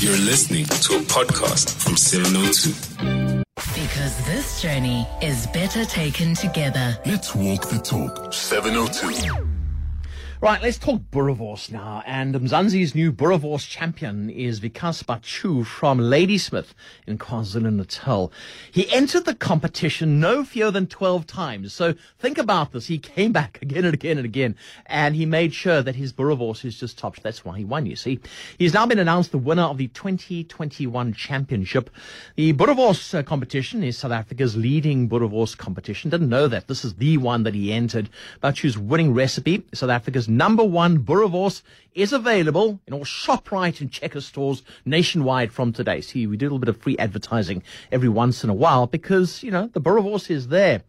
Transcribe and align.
You're 0.00 0.16
listening 0.16 0.64
to 0.64 0.96
a 0.96 1.00
podcast 1.00 1.74
from 1.78 1.94
702. 1.94 3.44
Because 3.74 4.16
this 4.24 4.62
journey 4.62 5.06
is 5.20 5.46
better 5.48 5.84
taken 5.84 6.34
together. 6.34 6.98
Let's 7.04 7.34
walk 7.34 7.68
the 7.68 7.78
talk. 7.78 8.32
702. 8.32 9.49
Right, 10.42 10.62
let's 10.62 10.78
talk 10.78 11.02
Boerewors 11.12 11.70
now. 11.70 12.02
And 12.06 12.34
Mzansi's 12.34 12.94
new 12.94 13.12
Boerewors 13.12 13.68
champion 13.68 14.30
is 14.30 14.58
Vikas 14.58 15.04
Bachu 15.04 15.66
from 15.66 15.98
Ladysmith 15.98 16.74
in 17.06 17.18
KwaZulu-Natal. 17.18 18.32
He 18.72 18.90
entered 18.90 19.26
the 19.26 19.34
competition 19.34 20.18
no 20.18 20.42
fewer 20.42 20.70
than 20.70 20.86
12 20.86 21.26
times. 21.26 21.74
So 21.74 21.94
think 22.18 22.38
about 22.38 22.72
this. 22.72 22.86
He 22.86 22.96
came 22.96 23.32
back 23.32 23.58
again 23.62 23.84
and 23.84 23.92
again 23.92 24.16
and 24.16 24.24
again, 24.24 24.56
and 24.86 25.14
he 25.14 25.26
made 25.26 25.52
sure 25.52 25.82
that 25.82 25.96
his 25.96 26.14
Boerewors 26.14 26.64
is 26.64 26.80
just 26.80 26.96
top. 26.96 27.16
That's 27.20 27.44
why 27.44 27.58
he 27.58 27.64
won, 27.66 27.84
you 27.84 27.94
see. 27.94 28.18
He's 28.56 28.72
now 28.72 28.86
been 28.86 28.98
announced 28.98 29.32
the 29.32 29.38
winner 29.38 29.64
of 29.64 29.76
the 29.76 29.88
2021 29.88 31.12
championship. 31.12 31.90
The 32.36 32.54
Boerewors 32.54 33.14
uh, 33.14 33.22
competition 33.24 33.84
is 33.84 33.98
South 33.98 34.12
Africa's 34.12 34.56
leading 34.56 35.06
Boerewors 35.06 35.54
competition. 35.54 36.08
Didn't 36.08 36.30
know 36.30 36.48
that. 36.48 36.66
This 36.66 36.82
is 36.82 36.94
the 36.94 37.18
one 37.18 37.42
that 37.42 37.54
he 37.54 37.74
entered. 37.74 38.08
Bachu's 38.42 38.78
winning 38.78 39.12
recipe, 39.12 39.66
South 39.74 39.90
Africa's 39.90 40.29
number 40.36 40.64
one 40.64 41.00
Boerewors 41.00 41.62
is 41.94 42.12
available 42.12 42.80
in 42.86 42.94
all 42.94 43.04
ShopRite 43.04 43.80
and 43.80 43.90
Checker 43.90 44.20
stores 44.20 44.62
nationwide 44.84 45.52
from 45.52 45.72
today. 45.72 46.00
See, 46.00 46.26
we 46.26 46.36
do 46.36 46.44
a 46.44 46.46
little 46.46 46.58
bit 46.58 46.68
of 46.68 46.80
free 46.80 46.96
advertising 46.98 47.62
every 47.90 48.08
once 48.08 48.44
in 48.44 48.50
a 48.50 48.54
while 48.54 48.86
because, 48.86 49.42
you 49.42 49.50
know, 49.50 49.68
the 49.72 49.80
Boerewors 49.80 50.30
is 50.30 50.48
there. 50.48 50.82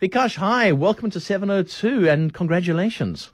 Vikash, 0.00 0.36
hi, 0.36 0.72
welcome 0.72 1.10
to 1.10 1.20
702 1.20 2.08
and 2.08 2.32
congratulations. 2.32 3.30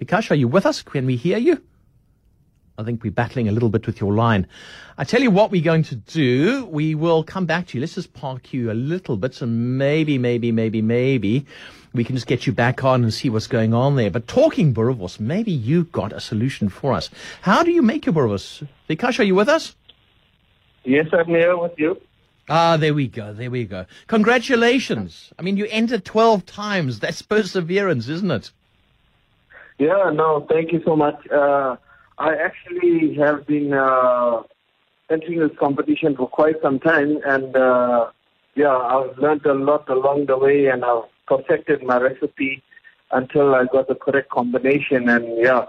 Vikash, 0.00 0.30
are 0.30 0.34
you 0.34 0.48
with 0.48 0.66
us? 0.66 0.82
Can 0.82 1.06
we 1.06 1.16
hear 1.16 1.38
you? 1.38 1.62
I 2.76 2.82
think 2.82 3.04
we're 3.04 3.12
battling 3.12 3.48
a 3.48 3.52
little 3.52 3.68
bit 3.68 3.86
with 3.86 4.00
your 4.00 4.14
line. 4.14 4.48
I 4.98 5.04
tell 5.04 5.22
you 5.22 5.30
what 5.30 5.52
we're 5.52 5.62
going 5.62 5.84
to 5.84 5.94
do. 5.94 6.66
We 6.66 6.96
will 6.96 7.22
come 7.22 7.46
back 7.46 7.68
to 7.68 7.76
you. 7.76 7.80
Let's 7.80 7.94
just 7.94 8.12
park 8.14 8.52
you 8.52 8.72
a 8.72 8.74
little 8.74 9.16
bit 9.16 9.40
and 9.42 9.78
maybe, 9.78 10.18
maybe, 10.18 10.50
maybe, 10.50 10.82
maybe 10.82 11.46
we 11.94 12.04
can 12.04 12.16
just 12.16 12.26
get 12.26 12.46
you 12.46 12.52
back 12.52 12.82
on 12.82 13.04
and 13.04 13.14
see 13.14 13.30
what's 13.30 13.46
going 13.46 13.72
on 13.72 13.94
there. 13.94 14.10
But 14.10 14.26
talking 14.26 14.74
Boerewors, 14.74 15.20
maybe 15.20 15.52
you've 15.52 15.92
got 15.92 16.12
a 16.12 16.20
solution 16.20 16.68
for 16.68 16.92
us. 16.92 17.08
How 17.42 17.62
do 17.62 17.70
you 17.70 17.82
make 17.82 18.04
your 18.04 18.12
Boerewors? 18.12 18.66
Vikash, 18.90 19.20
are 19.20 19.24
you 19.24 19.36
with 19.36 19.48
us? 19.48 19.76
Yes, 20.82 21.06
I'm 21.12 21.26
here 21.26 21.56
with 21.56 21.78
you. 21.78 22.00
Ah, 22.48 22.76
there 22.76 22.92
we 22.92 23.08
go. 23.08 23.32
There 23.32 23.50
we 23.50 23.64
go. 23.64 23.86
Congratulations. 24.08 25.32
I 25.38 25.42
mean, 25.42 25.56
you 25.56 25.66
entered 25.70 26.04
12 26.04 26.44
times. 26.44 27.00
That's 27.00 27.22
perseverance, 27.22 28.08
isn't 28.08 28.30
it? 28.30 28.50
Yeah, 29.78 30.10
no, 30.12 30.46
thank 30.50 30.72
you 30.72 30.82
so 30.84 30.94
much. 30.94 31.26
Uh, 31.30 31.76
I 32.18 32.34
actually 32.34 33.14
have 33.14 33.46
been 33.46 33.72
uh, 33.72 34.42
entering 35.10 35.40
this 35.40 35.56
competition 35.58 36.16
for 36.16 36.28
quite 36.28 36.56
some 36.60 36.78
time, 36.80 37.18
and 37.24 37.56
uh, 37.56 38.10
yeah, 38.54 38.76
I've 38.76 39.16
learned 39.18 39.46
a 39.46 39.54
lot 39.54 39.88
along 39.88 40.26
the 40.26 40.38
way, 40.38 40.66
and 40.66 40.84
I've 40.84 41.04
perfected 41.26 41.82
my 41.82 41.98
recipe 41.98 42.62
until 43.10 43.54
I 43.54 43.64
got 43.64 43.88
the 43.88 43.94
correct 43.94 44.30
combination. 44.30 45.08
And 45.08 45.38
yeah, 45.38 45.66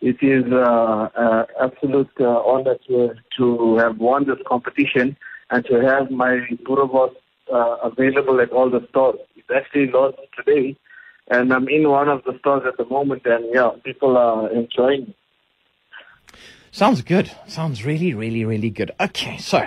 it 0.00 0.16
is 0.22 0.44
uh, 0.52 1.08
uh, 1.16 1.46
absolute 1.60 2.10
uh, 2.20 2.40
honor 2.42 2.76
to 2.88 3.14
to 3.38 3.76
have 3.78 3.98
won 3.98 4.26
this 4.26 4.38
competition 4.46 5.16
and 5.50 5.64
to 5.66 5.80
have 5.80 6.10
my 6.10 6.40
Boerewors 6.64 7.14
uh, 7.52 7.76
available 7.82 8.40
at 8.40 8.50
all 8.50 8.70
the 8.70 8.86
stores. 8.90 9.18
It's 9.36 9.48
actually 9.54 9.90
launched 9.90 10.20
today, 10.36 10.76
and 11.28 11.52
I'm 11.52 11.68
in 11.68 11.88
one 11.88 12.08
of 12.08 12.24
the 12.24 12.38
stores 12.40 12.62
at 12.66 12.76
the 12.76 12.84
moment, 12.86 13.22
and 13.26 13.46
yeah, 13.52 13.70
people 13.84 14.16
are 14.16 14.50
enjoying. 14.50 15.02
it. 15.02 15.14
Sounds 16.72 17.00
good. 17.00 17.30
Sounds 17.46 17.84
really, 17.86 18.12
really, 18.12 18.44
really 18.44 18.68
good. 18.68 18.90
Okay, 19.00 19.38
so 19.38 19.66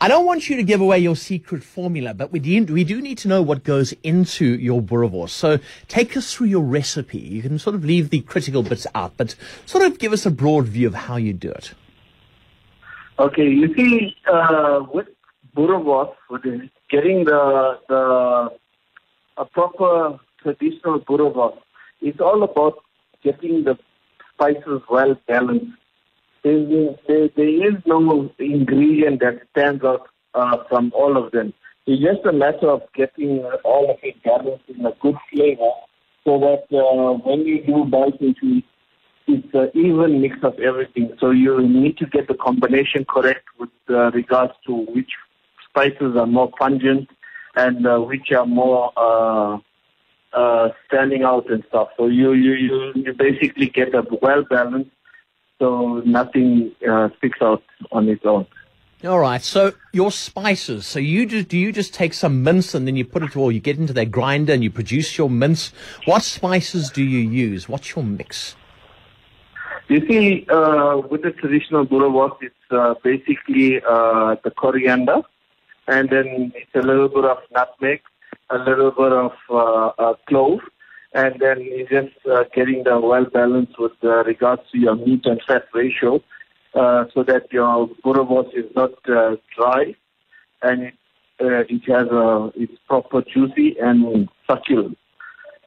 I 0.00 0.06
don't 0.06 0.24
want 0.24 0.48
you 0.48 0.56
to 0.56 0.62
give 0.62 0.80
away 0.80 1.00
your 1.00 1.16
secret 1.16 1.64
formula, 1.64 2.14
but 2.14 2.30
we 2.30 2.38
do, 2.38 2.64
we 2.72 2.84
do 2.84 3.00
need 3.00 3.18
to 3.18 3.28
know 3.28 3.42
what 3.42 3.64
goes 3.64 3.92
into 4.04 4.44
your 4.44 4.80
Boerewors. 4.80 5.30
So 5.30 5.58
take 5.88 6.16
us 6.16 6.32
through 6.32 6.46
your 6.46 6.62
recipe. 6.62 7.18
You 7.18 7.42
can 7.42 7.58
sort 7.58 7.74
of 7.74 7.84
leave 7.84 8.10
the 8.10 8.20
critical 8.20 8.62
bits 8.62 8.86
out, 8.94 9.14
but 9.16 9.34
sort 9.66 9.84
of 9.84 9.98
give 9.98 10.12
us 10.12 10.24
a 10.24 10.30
broad 10.30 10.66
view 10.66 10.86
of 10.86 10.94
how 10.94 11.16
you 11.16 11.32
do 11.32 11.50
it. 11.50 11.74
Okay, 13.18 13.48
you 13.48 13.74
see, 13.74 14.14
uh, 14.32 14.84
with 14.92 15.08
Boerewors, 15.56 16.14
getting 16.88 17.24
the 17.24 17.78
the 17.88 18.50
a 19.36 19.44
proper 19.44 20.20
traditional 20.40 21.00
Boerewors, 21.00 21.58
it's 22.00 22.20
all 22.20 22.44
about 22.44 22.78
getting 23.24 23.64
the 23.64 23.76
spices 24.32 24.80
well 24.88 25.16
balanced. 25.26 25.72
There, 26.44 26.94
there, 27.06 27.28
there 27.36 27.68
is 27.68 27.74
no 27.86 28.30
ingredient 28.38 29.20
that 29.20 29.42
stands 29.50 29.84
out 29.84 30.08
uh, 30.34 30.58
from 30.68 30.92
all 30.94 31.16
of 31.16 31.32
them. 31.32 31.52
It's 31.86 32.02
just 32.02 32.26
a 32.26 32.32
matter 32.32 32.68
of 32.68 32.82
getting 32.94 33.44
uh, 33.44 33.56
all 33.64 33.90
of 33.90 33.98
it 34.02 34.22
balanced 34.22 34.68
in 34.68 34.84
a 34.84 34.92
good 35.00 35.16
flavor, 35.32 35.70
so 36.24 36.38
that 36.38 36.76
uh, 36.76 37.14
when 37.28 37.46
you 37.46 37.64
do 37.64 37.84
bite 37.84 38.20
into 38.20 38.58
it, 38.58 38.64
it's 39.26 39.54
an 39.54 39.70
even 39.74 40.20
mix 40.20 40.36
of 40.42 40.58
everything. 40.58 41.12
So 41.20 41.30
you 41.30 41.60
need 41.60 41.98
to 41.98 42.06
get 42.06 42.28
the 42.28 42.34
combination 42.34 43.04
correct 43.04 43.44
with 43.58 43.70
uh, 43.90 44.10
regards 44.12 44.52
to 44.66 44.72
which 44.72 45.10
spices 45.68 46.16
are 46.16 46.26
more 46.26 46.50
pungent 46.58 47.08
and 47.54 47.86
uh, 47.86 47.98
which 47.98 48.32
are 48.32 48.46
more 48.46 48.92
uh, 48.96 49.58
uh, 50.32 50.70
standing 50.86 51.22
out 51.22 51.50
and 51.50 51.64
stuff. 51.68 51.88
So 51.96 52.06
you 52.06 52.32
you 52.32 52.52
you, 52.52 52.92
you 52.94 53.12
basically 53.12 53.68
get 53.68 53.94
a 53.94 54.04
well 54.22 54.44
balanced, 54.44 54.90
so 55.58 56.02
nothing 56.04 56.72
uh, 56.88 57.08
sticks 57.18 57.38
out 57.42 57.62
on 57.92 58.08
its 58.08 58.24
own. 58.24 58.46
All 59.04 59.20
right. 59.20 59.40
So 59.42 59.74
your 59.92 60.10
spices. 60.10 60.84
So 60.86 60.98
you 60.98 61.24
just, 61.24 61.48
do 61.48 61.56
you 61.56 61.70
just 61.70 61.94
take 61.94 62.12
some 62.14 62.42
mince 62.42 62.74
and 62.74 62.86
then 62.86 62.96
you 62.96 63.04
put 63.04 63.22
it 63.22 63.36
or 63.36 63.52
you 63.52 63.60
get 63.60 63.78
into 63.78 63.92
that 63.92 64.10
grinder 64.10 64.52
and 64.52 64.64
you 64.64 64.70
produce 64.70 65.16
your 65.16 65.30
mince? 65.30 65.72
What 66.04 66.22
spices 66.22 66.90
do 66.90 67.04
you 67.04 67.20
use? 67.20 67.68
What's 67.68 67.94
your 67.94 68.04
mix? 68.04 68.56
You 69.88 70.06
see, 70.06 70.46
uh, 70.50 71.00
with 71.10 71.22
the 71.22 71.30
traditional 71.30 71.86
Boerewors, 71.86 72.36
it's 72.42 72.54
uh, 72.70 72.94
basically 73.02 73.80
uh, 73.88 74.36
the 74.44 74.50
coriander, 74.50 75.22
and 75.86 76.10
then 76.10 76.52
it's 76.54 76.74
a 76.74 76.86
little 76.86 77.08
bit 77.08 77.24
of 77.24 77.38
nutmeg, 77.52 78.02
a 78.50 78.58
little 78.58 78.90
bit 78.90 79.12
of 79.12 79.32
uh, 79.48 79.86
uh, 79.98 80.14
clove, 80.28 80.60
and 81.18 81.40
then 81.40 81.56
it's 81.60 81.90
just 81.90 82.14
uh, 82.30 82.44
getting 82.54 82.84
the 82.84 82.98
well 83.00 83.24
balance 83.24 83.70
with 83.78 83.92
uh, 84.04 84.22
regards 84.24 84.62
to 84.70 84.78
your 84.78 84.94
meat 84.94 85.26
and 85.26 85.40
fat 85.48 85.64
ratio, 85.74 86.22
uh, 86.74 87.04
so 87.12 87.24
that 87.24 87.52
your 87.52 87.88
Boerewors 88.04 88.50
is 88.54 88.66
not 88.76 88.92
uh, 89.08 89.34
dry, 89.56 89.96
and 90.62 90.82
it, 90.84 90.94
uh, 91.40 91.74
it 91.74 91.82
has 91.88 92.06
a 92.08 92.52
it's 92.54 92.78
proper 92.86 93.22
juicy 93.22 93.76
and 93.80 94.28
succulent. 94.48 94.96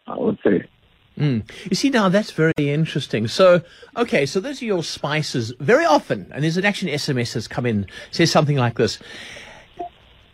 I 0.07 0.17
would 0.17 0.39
say. 0.43 0.63
Mm. 1.19 1.49
You 1.69 1.75
see, 1.75 1.89
now 1.89 2.07
that's 2.09 2.31
very 2.31 2.53
interesting. 2.57 3.27
So, 3.27 3.61
okay, 3.97 4.25
so 4.25 4.39
those 4.39 4.61
are 4.61 4.65
your 4.65 4.83
spices. 4.83 5.53
Very 5.59 5.85
often, 5.85 6.31
and 6.33 6.43
there's 6.43 6.57
an 6.57 6.65
action 6.65 6.87
SMS 6.87 7.33
has 7.33 7.47
come 7.47 7.65
in, 7.65 7.85
says 8.11 8.31
something 8.31 8.57
like 8.57 8.75
this. 8.77 8.97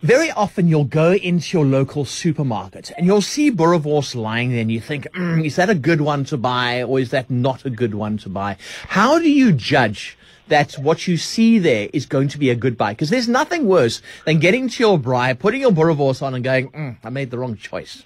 Very 0.02 0.30
often 0.30 0.68
you'll 0.68 0.84
go 0.84 1.12
into 1.12 1.58
your 1.58 1.66
local 1.66 2.04
supermarket 2.04 2.92
and 2.96 3.04
you'll 3.04 3.20
see 3.20 3.50
Boerewors 3.50 4.14
lying 4.14 4.50
there 4.50 4.60
and 4.60 4.70
you 4.70 4.80
think, 4.80 5.08
mm, 5.12 5.44
is 5.44 5.56
that 5.56 5.68
a 5.68 5.74
good 5.74 6.00
one 6.00 6.24
to 6.26 6.36
buy 6.36 6.84
or 6.84 7.00
is 7.00 7.10
that 7.10 7.28
not 7.28 7.64
a 7.64 7.70
good 7.70 7.96
one 7.96 8.16
to 8.18 8.28
buy? 8.28 8.56
How 8.86 9.18
do 9.18 9.28
you 9.28 9.50
judge 9.52 10.16
that 10.46 10.74
what 10.74 11.08
you 11.08 11.16
see 11.16 11.58
there 11.58 11.88
is 11.92 12.06
going 12.06 12.28
to 12.28 12.38
be 12.38 12.48
a 12.48 12.54
good 12.54 12.76
buy? 12.78 12.92
Because 12.92 13.10
there's 13.10 13.28
nothing 13.28 13.66
worse 13.66 14.00
than 14.24 14.38
getting 14.38 14.68
to 14.68 14.82
your 14.84 14.98
braai, 15.00 15.36
putting 15.36 15.62
your 15.62 15.72
Boerewors 15.72 16.22
on 16.22 16.32
and 16.32 16.44
going, 16.44 16.70
mm, 16.70 16.96
I 17.02 17.10
made 17.10 17.32
the 17.32 17.38
wrong 17.38 17.56
choice. 17.56 18.04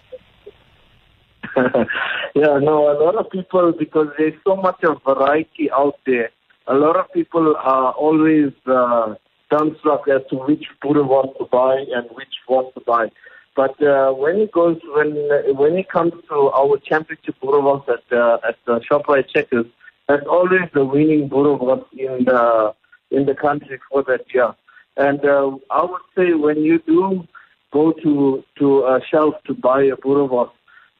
yeah, 1.57 2.59
no, 2.59 2.89
a 2.91 2.97
lot 3.05 3.17
of 3.17 3.31
people, 3.31 3.71
because 3.79 4.09
there's 4.17 4.35
so 4.45 4.57
much 4.57 4.83
of 4.83 5.03
variety 5.05 5.71
out 5.71 5.99
there, 6.07 6.31
a 6.67 6.75
lot 6.75 6.97
of 6.97 7.13
people 7.13 7.55
are 7.59 7.93
always 7.93 8.53
uh, 8.67 9.15
dumbstruck 9.53 10.09
as 10.09 10.23
to 10.31 10.37
which 10.37 10.65
boerewors 10.83 11.37
to 11.39 11.45
buy 11.45 11.77
and 11.97 12.07
which 12.19 12.35
wants 12.49 12.73
to 12.75 12.81
buy. 12.81 13.07
But 13.55 13.83
uh, 13.83 14.13
when 14.13 14.37
it 14.45 14.51
goes, 14.53 14.79
when 14.97 15.11
when 15.57 15.77
it 15.77 15.89
comes 15.91 16.15
to 16.31 16.37
our 16.61 16.79
championship 16.79 17.37
Boerewors 17.43 17.87
at 17.97 18.05
uh, 18.11 18.39
at 18.49 18.57
the 18.67 18.81
Shoprite 18.81 19.29
Checkers, 19.29 19.67
that's 20.09 20.27
always 20.27 20.69
the 20.73 20.85
winning 20.85 21.29
Boerewors 21.29 21.85
in 21.93 22.25
the 22.25 22.75
in 23.11 23.27
the 23.27 23.35
country 23.35 23.79
for 23.91 24.03
that 24.05 24.25
year. 24.33 24.55
And 24.97 25.23
uh, 25.25 25.51
I 25.71 25.85
would 25.85 26.07
say 26.17 26.33
when 26.33 26.63
you 26.63 26.79
do 26.87 27.29
go 27.73 27.93
to 27.93 28.43
to 28.59 28.67
a 28.87 29.01
shelf 29.11 29.35
to 29.47 29.53
buy 29.55 29.83
a 29.83 29.97
Boerewors, 29.97 30.51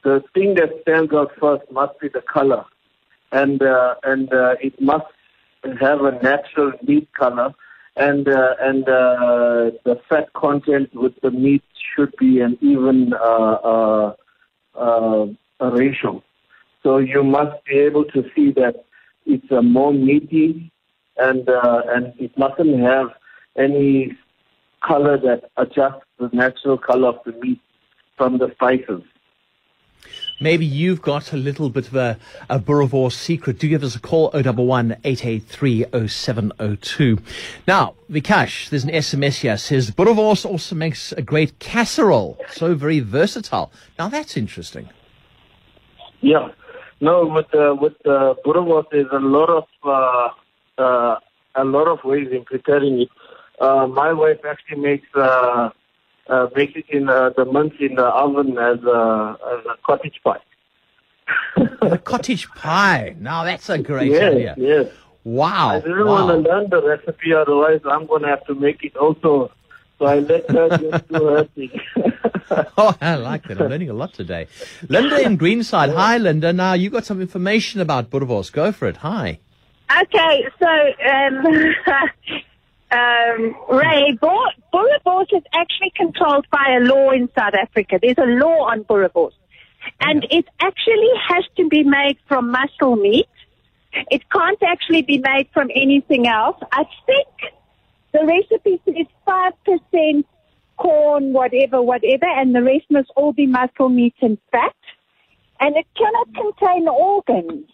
the 0.05 0.23
thing 0.35 0.55
that 0.57 0.71
stands 0.83 1.13
out 1.15 1.33
first 1.41 1.65
must 1.71 1.99
be 2.01 2.09
the 2.09 2.21
color, 2.21 2.67
and 3.31 3.63
uh, 3.63 3.95
and 4.05 4.31
uh, 4.31 4.57
it 4.61 4.79
must 4.79 5.07
have 5.81 6.03
a 6.05 6.13
natural 6.23 6.73
meat 6.87 7.09
color, 7.15 7.55
and 7.97 8.29
uh, 8.29 8.55
and 8.61 8.89
uh, 8.89 9.71
the 9.85 10.01
fat 10.09 10.33
content 10.33 10.95
with 10.95 11.13
the 11.23 11.31
meat 11.31 11.63
should 11.95 12.15
be 12.19 12.41
an 12.41 12.57
even 12.61 13.13
uh, 13.13 13.17
uh, 13.17 14.15
uh, 14.75 15.27
ratio. 15.61 16.23
So 16.83 16.99
you 16.99 17.23
must 17.23 17.65
be 17.65 17.79
able 17.79 18.05
to 18.07 18.25
see 18.35 18.53
that 18.53 18.85
it's 19.27 19.51
a 19.51 19.63
more 19.63 19.93
meaty, 19.93 20.73
and 21.19 21.49
uh, 21.49 21.83
and 21.89 22.13
it 22.19 22.37
mustn't 22.39 22.81
have 22.81 23.09
any 23.57 24.17
color 24.83 25.19
that 25.19 25.51
adjusts 25.57 26.05
the 26.19 26.31
natural 26.33 26.79
color 26.79 27.09
of 27.09 27.19
the 27.25 27.33
meat 27.33 27.61
from 28.17 28.39
the 28.39 28.51
spices. 28.55 29.03
Maybe 30.43 30.67
you've 30.67 31.01
got 31.01 31.33
a 31.33 31.37
little 31.37 31.71
bit 31.71 31.87
of 31.87 31.95
a, 31.95 32.19
a 32.51 33.11
secret. 33.11 33.59
Do 33.59 33.69
give 33.69 33.85
us 33.85 33.95
a 33.95 34.01
call, 34.01 34.31
011 34.35 34.97
883 35.05 36.09
0702. 36.09 37.19
Now, 37.69 37.95
Vikash, 38.11 38.69
there's 38.71 38.85
an 38.85 38.91
SMS 38.91 39.41
here, 39.41 39.57
says 39.57 39.91
Boerewors 39.93 40.45
also 40.45 40.75
makes 40.75 41.13
a 41.13 41.23
great 41.23 41.59
casserole. 41.59 42.39
So 42.51 42.75
very 42.75 43.01
versatile. 43.01 43.73
Now, 43.99 44.09
that's 44.09 44.37
interesting. 44.37 44.89
Yeah. 46.21 46.49
No, 47.01 47.27
with 47.27 47.53
uh, 47.55 47.75
with 47.81 47.95
uh, 48.07 48.35
Boerewors, 48.45 48.85
there's 48.91 49.11
a 49.13 49.19
lot 49.19 49.49
of 49.49 49.65
uh, 49.85 50.29
uh, 50.83 51.17
a 51.55 51.65
lot 51.65 51.89
of 51.89 52.05
ways 52.05 52.29
in 52.31 52.45
preparing 52.45 53.01
it. 53.03 53.09
Uh, 53.61 53.87
my 53.87 54.13
wife 54.13 54.39
actually 54.49 54.81
makes 54.81 55.07
uh, 55.15 55.71
uh, 56.29 56.49
makes 56.55 56.75
it 56.77 56.85
in 56.89 57.09
uh, 57.09 57.31
the 57.37 57.45
mince 57.45 57.75
in 57.81 57.95
the 57.97 58.05
oven 58.05 58.59
as 58.59 58.83
a, 58.85 59.37
as 59.53 59.67
a 59.67 59.77
cottage 59.85 60.21
pie. 60.25 60.41
a 61.83 61.99
cottage 61.99 62.49
pie. 62.51 63.17
Now, 63.19 63.45
that's 63.45 63.69
a 63.69 63.79
great 63.79 64.11
yes, 64.11 64.35
idea. 64.35 64.55
yes. 64.59 64.87
Wow. 65.25 65.71
I 65.71 65.81
didn't 65.81 66.07
wow. 66.07 66.27
want 66.27 66.45
to 66.45 66.51
learn 66.51 66.71
the 66.71 66.83
recipe, 66.83 67.33
otherwise 67.33 67.81
I'm 67.85 68.07
going 68.07 68.23
to 68.23 68.29
have 68.29 68.45
to 68.47 68.55
make 68.55 68.83
it 68.85 68.97
also. 68.97 69.51
So 69.99 70.07
I 70.07 70.19
let 70.19 70.51
her 70.51 70.69
just 70.79 71.09
do 71.09 71.27
her 71.27 71.45
thing. 71.55 71.81
Oh, 72.77 72.95
I 73.01 73.15
like 73.15 73.45
that. 73.45 73.61
I'm 73.61 73.69
learning 73.69 73.91
a 73.91 73.95
lot 73.95 74.13
today. 74.13 74.47
Linda 74.89 75.25
in 75.25 75.39
Greenside. 75.39 75.95
Hi, 75.95 76.19
Linda. 76.19 76.53
Now, 76.53 76.73
you 76.73 76.91
got 76.91 77.05
some 77.05 77.21
information 77.21 77.81
about 77.81 78.11
Boerewors. 78.11 78.51
Go 78.51 78.73
for 78.73 78.89
it. 78.89 78.97
Hi. 78.99 79.39
Okay, 80.01 80.47
so 80.59 80.69
um, 81.09 81.75
um, 82.93 83.57
Ray, 83.71 84.19
Boer- 84.21 84.53
Boerewors 84.73 85.33
is 85.33 85.43
actually 85.55 85.93
controlled 85.97 86.47
by 86.51 86.77
a 86.77 86.81
law 86.81 87.11
in 87.11 87.29
South 87.37 87.55
Africa. 87.55 87.99
There's 88.01 88.19
a 88.19 88.27
law 88.45 88.71
on 88.71 88.85
Boerewors, 88.85 89.33
and 90.01 90.27
it 90.31 90.47
actually 90.61 91.11
has 91.29 91.45
to 91.57 91.69
be 91.69 91.83
made 91.83 92.19
from 92.29 92.51
muscle 92.51 92.97
meat. 92.97 93.27
It 94.11 94.23
can't 94.31 94.63
actually 94.63 95.03
be 95.03 95.19
made 95.19 95.49
from 95.53 95.71
anything 95.75 96.27
else. 96.27 96.57
I 96.73 96.85
think 97.07 97.29
the 98.13 98.25
recipe 98.25 98.81
says 98.85 99.07
five 99.27 99.53
percent 99.65 100.27
corn, 100.77 101.33
whatever, 101.33 101.81
whatever, 101.81 102.27
and 102.27 102.55
the 102.55 102.63
rest 102.63 102.87
must 102.91 103.11
all 103.17 103.33
be 103.33 103.47
muscle 103.47 103.89
meat 103.89 104.15
and 104.21 104.39
fat. 104.51 104.75
And 105.61 105.77
it 105.77 105.87
cannot 105.97 106.29
contain 106.35 106.89
organs. 106.89 107.71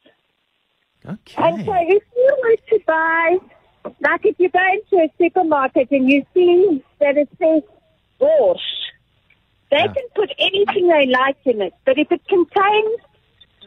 Okay. 1.06 1.42
And 1.42 1.64
so 1.64 1.72
if 1.74 2.02
you 2.16 2.36
were 2.42 2.56
to 2.70 2.84
buy, 2.86 3.38
like 4.00 4.24
if 4.24 4.36
you 4.38 4.48
go 4.50 4.60
into 4.72 5.04
a 5.04 5.12
supermarket 5.18 5.90
and 5.90 6.08
you 6.08 6.24
see 6.34 6.82
that 7.00 7.16
it 7.16 7.28
says 7.38 7.62
braaiwors, 8.20 8.60
they 9.70 9.78
Yeah. 9.78 9.92
can 9.92 10.04
put 10.14 10.30
anything 10.38 10.88
they 10.88 11.06
like 11.06 11.36
in 11.44 11.60
it. 11.62 11.74
But 11.84 11.98
if 11.98 12.10
it 12.10 12.22
contains 12.28 13.00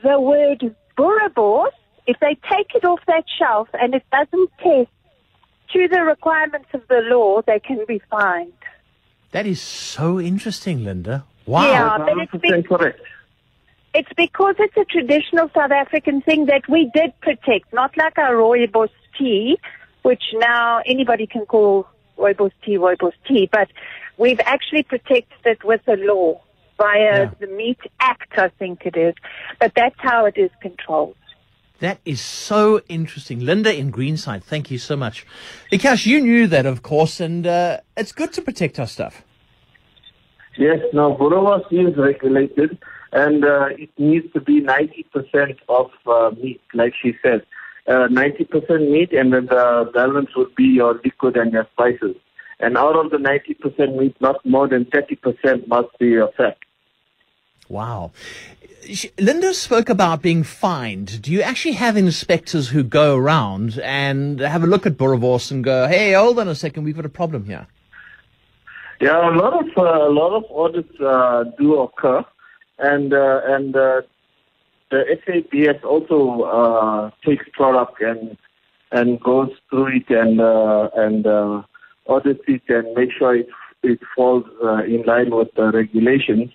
the 0.03 0.19
word 0.19 0.75
Boerewors, 0.97 1.71
if 2.07 2.17
they 2.19 2.35
take 2.49 2.73
it 2.75 2.83
off 2.83 2.99
that 3.07 3.25
shelf 3.39 3.69
and 3.73 3.93
it 3.95 4.03
doesn't 4.11 4.49
test 4.59 4.89
to 5.73 5.87
the 5.87 6.01
requirements 6.01 6.67
of 6.73 6.85
the 6.89 7.01
law, 7.01 7.41
they 7.45 7.59
can 7.59 7.85
be 7.87 7.99
fined. 8.09 8.51
That 9.31 9.45
is 9.45 9.61
so 9.61 10.19
interesting, 10.19 10.83
Linda. 10.83 11.23
Wow. 11.45 11.67
Yeah. 11.71 11.97
but 11.97 12.17
it's 12.17 12.31
100% 12.33 12.93
It's 13.93 14.11
because 14.17 14.55
it's 14.59 14.75
a 14.77 14.85
traditional 14.85 15.49
South 15.53 15.71
African 15.71 16.21
thing 16.21 16.45
that 16.47 16.67
we 16.67 16.89
did 16.93 17.17
protect, 17.21 17.71
not 17.73 17.95
like 17.97 18.17
our 18.17 18.33
rooibos 18.35 18.89
tea, 19.17 19.57
which 20.03 20.23
now 20.33 20.81
anybody 20.85 21.27
can 21.27 21.45
call 21.45 21.87
rooibos 22.17 22.51
tea 22.63 22.77
rooibos 22.77 23.13
tea, 23.27 23.49
but 23.51 23.69
we've 24.17 24.39
actually 24.45 24.83
protected 24.83 25.39
it 25.45 25.63
with 25.63 25.81
a 25.87 25.95
law 25.97 26.39
via 26.77 26.99
Yeah. 27.23 27.31
the 27.39 27.47
Meat 27.47 27.79
Act, 27.99 28.37
I 28.37 28.49
think 28.59 28.85
it 28.85 28.95
is. 28.97 29.15
But 29.59 29.73
that's 29.75 29.95
how 29.99 30.25
it 30.25 30.37
is 30.37 30.51
controlled. 30.61 31.15
That 31.79 31.99
is 32.05 32.21
so 32.21 32.81
interesting. 32.89 33.39
Linda 33.39 33.75
in 33.75 33.91
Greenside, 33.91 34.43
thank 34.43 34.69
you 34.69 34.77
so 34.77 34.95
much. 34.95 35.25
Vikash, 35.71 36.05
you 36.05 36.21
knew 36.21 36.45
that, 36.47 36.65
of 36.67 36.83
course, 36.83 37.19
and 37.19 37.47
uh, 37.47 37.79
it's 37.97 38.11
good 38.11 38.31
to 38.33 38.41
protect 38.43 38.79
our 38.79 38.85
stuff. 38.87 39.23
Yes, 40.57 40.79
now 40.93 41.15
Boerewors 41.15 41.65
is 41.71 41.97
regulated 41.97 42.77
and 43.13 43.43
uh, 43.43 43.67
it 43.77 43.89
needs 43.97 44.31
to 44.33 44.41
be 44.41 44.61
90% 44.61 45.57
of 45.69 45.89
uh, 46.05 46.31
meat, 46.41 46.61
like 46.73 46.93
she 47.01 47.15
said. 47.23 47.41
Uh, 47.91 48.07
90% 48.07 48.89
meat 48.89 49.11
and 49.11 49.33
then 49.33 49.47
the 49.47 49.91
balance 49.93 50.29
would 50.37 50.55
be 50.55 50.63
your 50.63 50.93
liquid 51.03 51.35
and 51.35 51.51
your 51.51 51.67
spices. 51.73 52.15
And 52.61 52.77
out 52.77 52.95
of 52.95 53.11
the 53.11 53.17
90% 53.17 53.97
meat, 53.97 54.15
not 54.21 54.37
more 54.45 54.67
than 54.69 54.85
30% 54.85 55.67
must 55.67 55.99
be 55.99 56.07
your 56.07 56.31
fat. 56.37 56.57
Wow. 57.67 58.11
Linda 59.19 59.53
spoke 59.53 59.89
about 59.89 60.21
being 60.21 60.43
fined. 60.43 61.21
Do 61.21 61.33
you 61.33 61.41
actually 61.41 61.73
have 61.73 61.97
inspectors 61.97 62.69
who 62.69 62.81
go 62.81 63.17
around 63.17 63.77
and 63.79 64.39
have 64.39 64.63
a 64.63 64.67
look 64.67 64.85
at 64.85 64.93
Boerewors 64.93 65.51
and 65.51 65.61
go, 65.61 65.87
hey, 65.87 66.13
hold 66.13 66.39
on 66.39 66.47
a 66.47 66.55
second, 66.55 66.85
we've 66.85 66.95
got 66.95 67.05
a 67.05 67.09
problem 67.09 67.45
here? 67.45 67.67
Yeah, 69.01 69.29
a 69.29 69.35
lot 69.35 69.53
of 69.59 69.67
uh, 69.77 70.07
a 70.07 70.13
lot 70.13 70.33
of 70.37 70.43
audits 70.49 70.97
uh, 71.01 71.43
do 71.57 71.81
occur, 71.81 72.23
and 72.77 73.11
uh, 73.11 73.41
and 73.45 73.75
uh, 73.75 74.01
the 74.91 75.17
SABS 75.25 75.83
also 75.83 76.43
uh, 76.43 77.11
takes 77.25 77.45
product 77.53 78.01
and 78.01 78.37
and 78.91 79.19
goes 79.21 79.49
through 79.69 79.95
it 79.97 80.09
and 80.09 80.39
uh, 80.39 80.89
and 80.95 81.25
uh, 81.25 81.63
audits 82.07 82.43
it 82.47 82.61
and 82.67 82.93
make 82.93 83.11
sure 83.17 83.35
it 83.35 83.47
it 83.83 83.99
falls 84.15 84.45
uh, 84.63 84.83
in 84.83 85.03
line 85.03 85.31
with 85.31 85.47
the 85.55 85.71
regulations. 85.71 86.51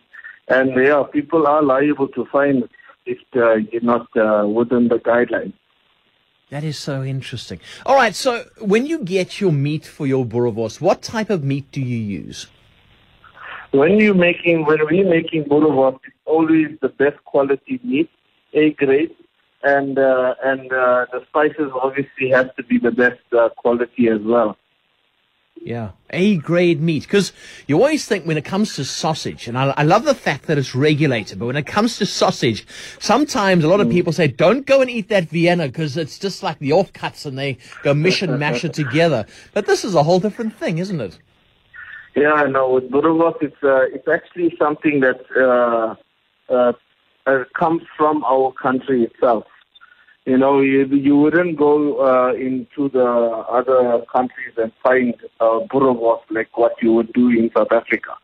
And 0.48 0.70
yeah, 0.76 1.02
people 1.10 1.46
are 1.46 1.62
liable 1.62 2.08
to 2.08 2.24
fine 2.30 2.68
if 3.04 3.18
uh, 3.34 3.54
you're 3.72 3.82
not 3.82 4.06
uh, 4.16 4.46
within 4.46 4.88
the 4.88 4.96
guidelines. 4.96 5.54
That 6.50 6.62
is 6.62 6.78
so 6.78 7.02
interesting. 7.02 7.58
All 7.84 7.96
right, 7.96 8.14
so 8.14 8.44
when 8.60 8.86
you 8.86 9.00
get 9.00 9.40
your 9.40 9.50
meat 9.50 9.84
for 9.84 10.06
your 10.06 10.24
Boerewors, 10.24 10.80
what 10.80 11.02
type 11.02 11.28
of 11.28 11.42
meat 11.42 11.72
do 11.72 11.80
you 11.80 11.96
use? 11.96 12.46
When 13.72 13.98
you 13.98 14.14
making 14.14 14.64
when 14.64 14.86
we 14.88 15.02
making 15.02 15.44
boerewors, 15.44 15.98
it's 16.04 16.16
always 16.24 16.68
the 16.80 16.88
best 16.88 17.22
quality 17.24 17.80
meat, 17.82 18.08
A 18.56 18.70
grade, 18.70 19.14
and 19.62 19.98
uh, 19.98 20.34
and 20.42 20.72
uh, 20.72 21.06
the 21.12 21.22
spices 21.28 21.70
obviously 21.80 22.30
has 22.30 22.46
to 22.56 22.62
be 22.64 22.78
the 22.78 22.90
best 22.90 23.20
uh, 23.32 23.50
quality 23.50 24.08
as 24.08 24.20
well. 24.22 24.56
Yeah, 25.62 25.90
A 26.10 26.36
grade 26.36 26.80
meat. 26.80 27.02
Because 27.02 27.32
you 27.66 27.76
always 27.76 28.06
think 28.06 28.24
when 28.24 28.38
it 28.38 28.44
comes 28.44 28.76
to 28.76 28.84
sausage, 28.84 29.48
and 29.48 29.58
I, 29.58 29.74
I 29.76 29.82
love 29.82 30.04
the 30.04 30.14
fact 30.14 30.46
that 30.46 30.58
it's 30.58 30.74
regulated, 30.74 31.38
but 31.38 31.46
when 31.46 31.56
it 31.56 31.66
comes 31.66 31.98
to 31.98 32.06
sausage, 32.06 32.64
sometimes 33.00 33.64
a 33.64 33.68
lot 33.68 33.80
of 33.80 33.90
people 33.90 34.12
say, 34.12 34.28
don't 34.28 34.64
go 34.64 34.80
and 34.80 34.88
eat 34.88 35.08
that 35.08 35.24
Vienna 35.24 35.66
because 35.66 35.96
it's 35.96 36.18
just 36.18 36.42
like 36.42 36.58
the 36.60 36.70
offcuts 36.70 37.26
and 37.26 37.36
they 37.36 37.58
go 37.82 37.94
mish 37.94 38.22
and 38.26 38.38
mash 38.38 38.64
it 38.64 38.74
together. 38.74 39.26
But 39.54 39.66
this 39.66 39.84
is 39.84 39.94
a 39.94 40.04
whole 40.04 40.20
different 40.20 40.56
thing, 40.56 40.78
isn't 40.78 41.00
it? 41.00 41.18
Yeah, 42.14 42.32
I 42.32 42.46
know. 42.46 42.70
with 42.70 42.90
boerewors, 42.90 43.36
it's 43.42 43.62
uh, 43.62 43.86
it's 43.92 44.08
actually 44.08 44.54
something 44.58 45.00
that 45.00 45.20
uh, 45.36 45.96
uh, 46.52 46.72
uh, 47.26 47.44
comes 47.58 47.82
from 47.96 48.24
our 48.24 48.52
country 48.52 49.04
itself. 49.04 49.44
You 50.24 50.38
know, 50.38 50.60
you, 50.60 50.86
you 50.86 51.16
wouldn't 51.16 51.56
go 51.56 52.00
uh, 52.04 52.32
into 52.34 52.88
the 52.88 53.04
other 53.04 54.04
countries 54.12 54.54
and 54.56 54.72
find 54.82 55.14
uh, 55.40 55.60
boerewors 55.70 56.20
like 56.30 56.56
what 56.58 56.72
you 56.82 56.92
would 56.94 57.12
do 57.12 57.28
in 57.28 57.50
South 57.56 57.70
Africa. 57.70 58.14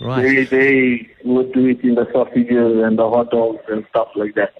Right. 0.00 0.22
They 0.22 0.44
they 0.44 1.10
would 1.24 1.52
do 1.52 1.66
it 1.66 1.82
in 1.82 1.94
the 1.94 2.06
sausages 2.10 2.82
and 2.82 2.98
the 2.98 3.08
hot 3.08 3.30
dogs 3.30 3.62
and 3.68 3.84
stuff 3.90 4.08
like 4.16 4.34
that. 4.34 4.54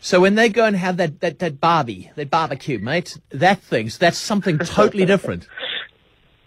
So 0.00 0.20
when 0.20 0.34
they 0.34 0.48
go 0.48 0.64
and 0.64 0.74
have 0.74 0.96
that, 0.96 1.20
that, 1.20 1.38
that 1.38 1.60
barbie, 1.60 2.10
that 2.16 2.30
barbecue, 2.30 2.78
mate, 2.78 3.18
that 3.30 3.60
thing, 3.60 3.90
so 3.90 3.98
that's 4.00 4.18
something 4.18 4.58
totally 4.58 5.04
different. 5.14 5.46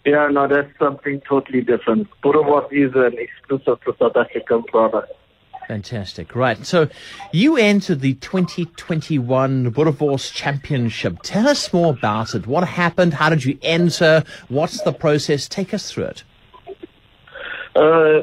Yeah, 0.04 0.28
no, 0.30 0.48
that's 0.48 0.76
something 0.78 1.22
totally 1.26 1.62
different. 1.62 2.08
Boerewors 2.22 2.70
is 2.72 2.92
an 2.94 3.16
exclusive 3.18 3.80
to 3.84 3.94
South 3.98 4.16
African 4.16 4.64
product. 4.64 5.12
Fantastic. 5.68 6.34
Right. 6.34 6.64
So 6.66 6.88
you 7.32 7.56
entered 7.56 8.00
the 8.00 8.14
2021 8.14 9.72
Boerewors 9.72 10.32
Championship. 10.32 11.18
Tell 11.22 11.48
us 11.48 11.72
more 11.72 11.92
about 11.92 12.34
it. 12.34 12.46
What 12.46 12.66
happened? 12.66 13.14
How 13.14 13.30
did 13.30 13.44
you 13.44 13.58
enter? 13.62 14.24
What's 14.48 14.82
the 14.82 14.92
process? 14.92 15.48
Take 15.48 15.72
us 15.72 15.90
through 15.90 16.04
it. 16.04 16.24
Uh, 17.74 18.22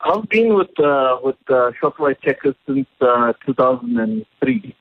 I've 0.00 0.28
been 0.28 0.54
with 0.54 0.78
uh, 0.78 1.18
with 1.22 1.36
uh, 1.48 1.72
Shoprite 1.82 2.20
Checkers 2.22 2.54
since 2.66 2.86
uh, 3.00 3.32
2003, 3.44 4.76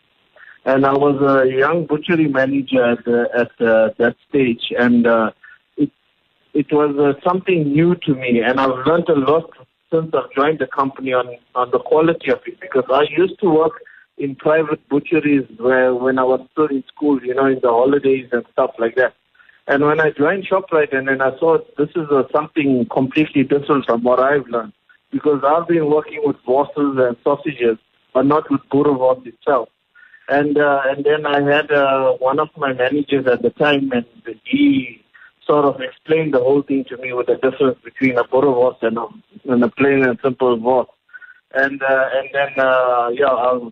and 0.65 0.85
I 0.85 0.93
was 0.93 1.21
a 1.21 1.51
young 1.51 1.85
butchery 1.85 2.27
manager 2.27 2.83
at, 2.91 3.07
at 3.07 3.51
uh, 3.59 3.89
that 3.97 4.15
stage, 4.29 4.71
and 4.77 5.07
uh, 5.07 5.31
it 5.77 5.89
it 6.53 6.71
was 6.71 6.95
uh, 6.97 7.19
something 7.27 7.63
new 7.63 7.95
to 7.95 8.13
me, 8.13 8.41
and 8.41 8.59
I've 8.59 8.85
learned 8.85 9.09
a 9.09 9.15
lot 9.15 9.49
since 9.95 10.13
I've 10.13 10.31
joined 10.35 10.59
the 10.59 10.67
company 10.67 11.13
on 11.13 11.27
on 11.53 11.71
the 11.71 11.79
quality 11.79 12.31
of 12.31 12.39
it 12.45 12.59
because 12.59 12.85
I 12.89 13.03
used 13.17 13.39
to 13.39 13.49
work 13.49 13.73
in 14.17 14.35
private 14.35 14.87
butcheries 14.89 15.47
where 15.57 15.93
when 15.93 16.19
I 16.19 16.23
was 16.23 16.41
still 16.51 16.67
in 16.67 16.83
school, 16.87 17.19
you 17.23 17.33
know, 17.33 17.45
in 17.45 17.59
the 17.61 17.69
holidays 17.69 18.29
and 18.31 18.45
stuff 18.53 18.71
like 18.79 18.95
that. 18.95 19.13
And 19.67 19.83
when 19.83 19.99
I 19.99 20.11
joined 20.11 20.47
ShopRite 20.47 20.95
and 20.95 21.07
then 21.07 21.21
I 21.21 21.37
saw 21.39 21.57
this 21.77 21.89
is 21.89 22.09
a, 22.09 22.25
something 22.31 22.87
completely 22.91 23.43
different 23.43 23.85
from 23.85 24.03
what 24.03 24.19
I've 24.19 24.47
learned 24.47 24.73
because 25.11 25.41
I've 25.45 25.67
been 25.67 25.89
working 25.89 26.21
with 26.23 26.37
vorsels 26.47 26.99
and 27.05 27.17
sausages, 27.23 27.77
but 28.13 28.25
not 28.25 28.49
with 28.51 28.61
boerewors 28.71 29.25
itself. 29.25 29.69
And 30.27 30.57
uh, 30.57 30.81
and 30.85 31.05
then 31.05 31.25
I 31.25 31.41
had 31.41 31.71
uh, 31.71 32.13
one 32.13 32.39
of 32.39 32.49
my 32.57 32.73
managers 32.73 33.27
at 33.27 33.41
the 33.43 33.51
time, 33.51 33.91
and 33.91 34.05
he 34.43 35.04
sort 35.45 35.65
of 35.65 35.81
explained 35.81 36.33
the 36.33 36.39
whole 36.39 36.61
thing 36.61 36.85
to 36.89 36.97
me 36.97 37.13
with 37.13 37.27
the 37.27 37.35
difference 37.35 37.77
between 37.83 38.17
a 38.17 38.23
boerewors 38.23 38.81
and 38.81 38.97
a, 38.97 39.07
and 39.51 39.63
a 39.63 39.69
plain 39.69 40.03
and 40.03 40.19
simple 40.23 40.57
wors. 40.59 40.87
And 41.53 41.81
uh, 41.81 42.09
and 42.13 42.29
then 42.33 42.65
uh, 42.65 43.09
yeah, 43.13 43.31
I've 43.31 43.71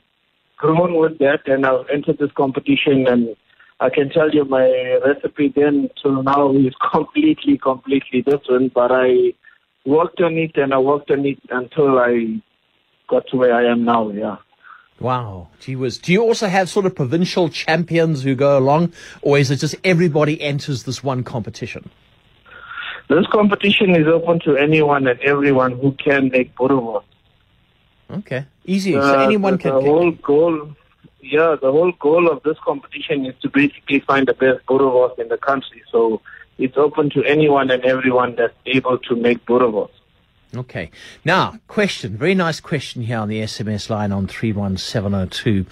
grown 0.57 0.95
with 0.95 1.17
that, 1.19 1.41
and 1.47 1.65
I've 1.65 1.89
entered 1.91 2.17
this 2.17 2.31
competition, 2.31 3.07
and 3.07 3.35
I 3.79 3.89
can 3.89 4.09
tell 4.09 4.29
you 4.31 4.45
my 4.45 4.99
recipe 5.05 5.51
then 5.53 5.89
till 6.01 6.23
now 6.23 6.53
is 6.55 6.73
completely, 6.93 7.57
completely 7.57 8.21
different. 8.21 8.73
But 8.73 8.91
I 8.91 9.33
worked 9.85 10.21
on 10.21 10.37
it, 10.37 10.55
and 10.55 10.73
I 10.73 10.77
worked 10.77 11.11
on 11.11 11.25
it 11.25 11.39
until 11.49 11.99
I 11.99 12.39
got 13.09 13.27
to 13.27 13.37
where 13.37 13.53
I 13.53 13.69
am 13.69 13.83
now. 13.83 14.09
Yeah. 14.11 14.37
Wow, 15.03 15.49
gee 15.59 15.75
whiz. 15.75 15.97
Do 15.97 16.13
you 16.13 16.21
also 16.21 16.47
have 16.47 16.69
sort 16.69 16.85
of 16.85 16.95
provincial 16.95 17.49
champions 17.49 18.23
who 18.23 18.35
go 18.35 18.57
along, 18.57 18.93
or 19.21 19.37
is 19.37 19.51
it 19.51 19.57
just 19.57 19.75
everybody 19.83 20.41
enters 20.41 20.83
this 20.83 21.03
one 21.03 21.25
competition? 21.25 21.89
This 23.09 23.27
competition 23.27 23.97
is 23.97 24.07
open 24.07 24.39
to 24.45 24.55
anyone 24.55 25.05
and 25.07 25.19
everyone 25.19 25.73
who 25.73 25.91
can 25.91 26.29
make 26.29 26.55
boerewors. 26.55 27.03
Okay, 28.09 28.45
easy. 28.65 28.93
so 28.93 29.01
Uh, 29.01 29.25
anyone 29.25 29.53
the, 29.53 29.59
can 29.59 29.75
The 29.75 29.81
whole 29.81 30.11
goal, 30.11 30.73
yeah, 31.21 31.57
the 31.61 31.69
whole 31.69 31.91
goal 31.99 32.31
of 32.31 32.41
this 32.43 32.57
competition 32.63 33.25
is 33.25 33.35
to 33.41 33.49
basically 33.49 33.99
find 33.99 34.25
the 34.25 34.33
best 34.33 34.65
boerewors 34.67 35.19
in 35.19 35.27
the 35.27 35.37
country. 35.37 35.83
So 35.91 36.21
it's 36.57 36.77
open 36.77 37.09
to 37.09 37.25
anyone 37.25 37.71
and 37.71 37.83
everyone 37.83 38.35
that's 38.37 38.55
able 38.65 38.99
to 38.99 39.17
make 39.17 39.45
boerewors. 39.45 39.91
Okay. 40.55 40.91
Now, 41.25 41.55
question. 41.67 42.15
Very 42.15 42.35
nice 42.35 42.59
question 42.59 43.01
here 43.01 43.17
on 43.17 43.27
the 43.27 43.39
SMS 43.39 43.89
line 43.89 44.11
on 44.11 44.27
31702. 44.27 45.65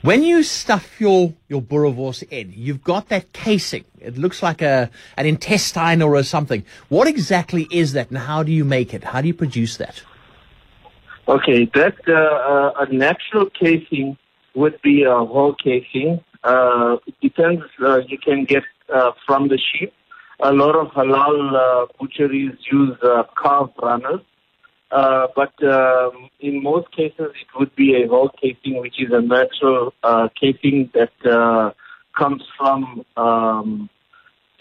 When 0.00 0.22
you 0.22 0.42
stuff 0.42 0.98
your, 0.98 1.34
your 1.48 1.60
boerewors 1.60 2.22
in, 2.30 2.52
you've 2.56 2.82
got 2.82 3.08
that 3.10 3.32
casing. 3.34 3.84
It 4.00 4.16
looks 4.16 4.42
like 4.42 4.62
a, 4.62 4.90
an 5.18 5.26
intestine 5.26 6.00
or 6.00 6.16
a 6.16 6.24
something. 6.24 6.64
What 6.88 7.08
exactly 7.08 7.68
is 7.70 7.92
that 7.92 8.08
and 8.08 8.18
how 8.18 8.42
do 8.42 8.52
you 8.52 8.64
make 8.64 8.94
it? 8.94 9.04
How 9.04 9.20
do 9.20 9.28
you 9.28 9.34
produce 9.34 9.76
that? 9.76 10.02
Okay, 11.28 11.66
that 11.74 11.96
uh, 12.08 12.12
uh, 12.12 12.84
a 12.86 12.92
natural 12.92 13.48
casing 13.50 14.16
would 14.54 14.80
be 14.82 15.02
a 15.02 15.14
whole 15.14 15.54
casing. 15.54 16.24
Uh, 16.42 16.96
it 17.06 17.14
depends. 17.20 17.62
Uh, 17.80 18.00
you 18.08 18.18
can 18.18 18.44
get 18.44 18.64
uh, 18.92 19.12
from 19.26 19.48
the 19.48 19.58
sheep. 19.58 19.92
A 20.44 20.52
lot 20.52 20.74
of 20.74 20.88
halal 20.88 21.54
uh, 21.54 21.86
butcheries 22.00 22.56
use 22.68 22.98
uh, 23.04 23.22
carved 23.36 23.74
runners, 23.80 24.22
uh, 24.90 25.28
but 25.36 25.52
um, 25.62 26.30
in 26.40 26.60
most 26.60 26.90
cases 26.90 27.30
it 27.40 27.46
would 27.56 27.72
be 27.76 27.94
a 27.94 28.08
whole 28.08 28.28
casing, 28.40 28.80
which 28.80 29.00
is 29.00 29.12
a 29.12 29.20
natural 29.20 29.94
uh, 30.02 30.28
casing 30.34 30.90
that 30.94 31.12
uh, 31.24 31.70
comes 32.18 32.42
from 32.58 33.04
um, 33.16 33.88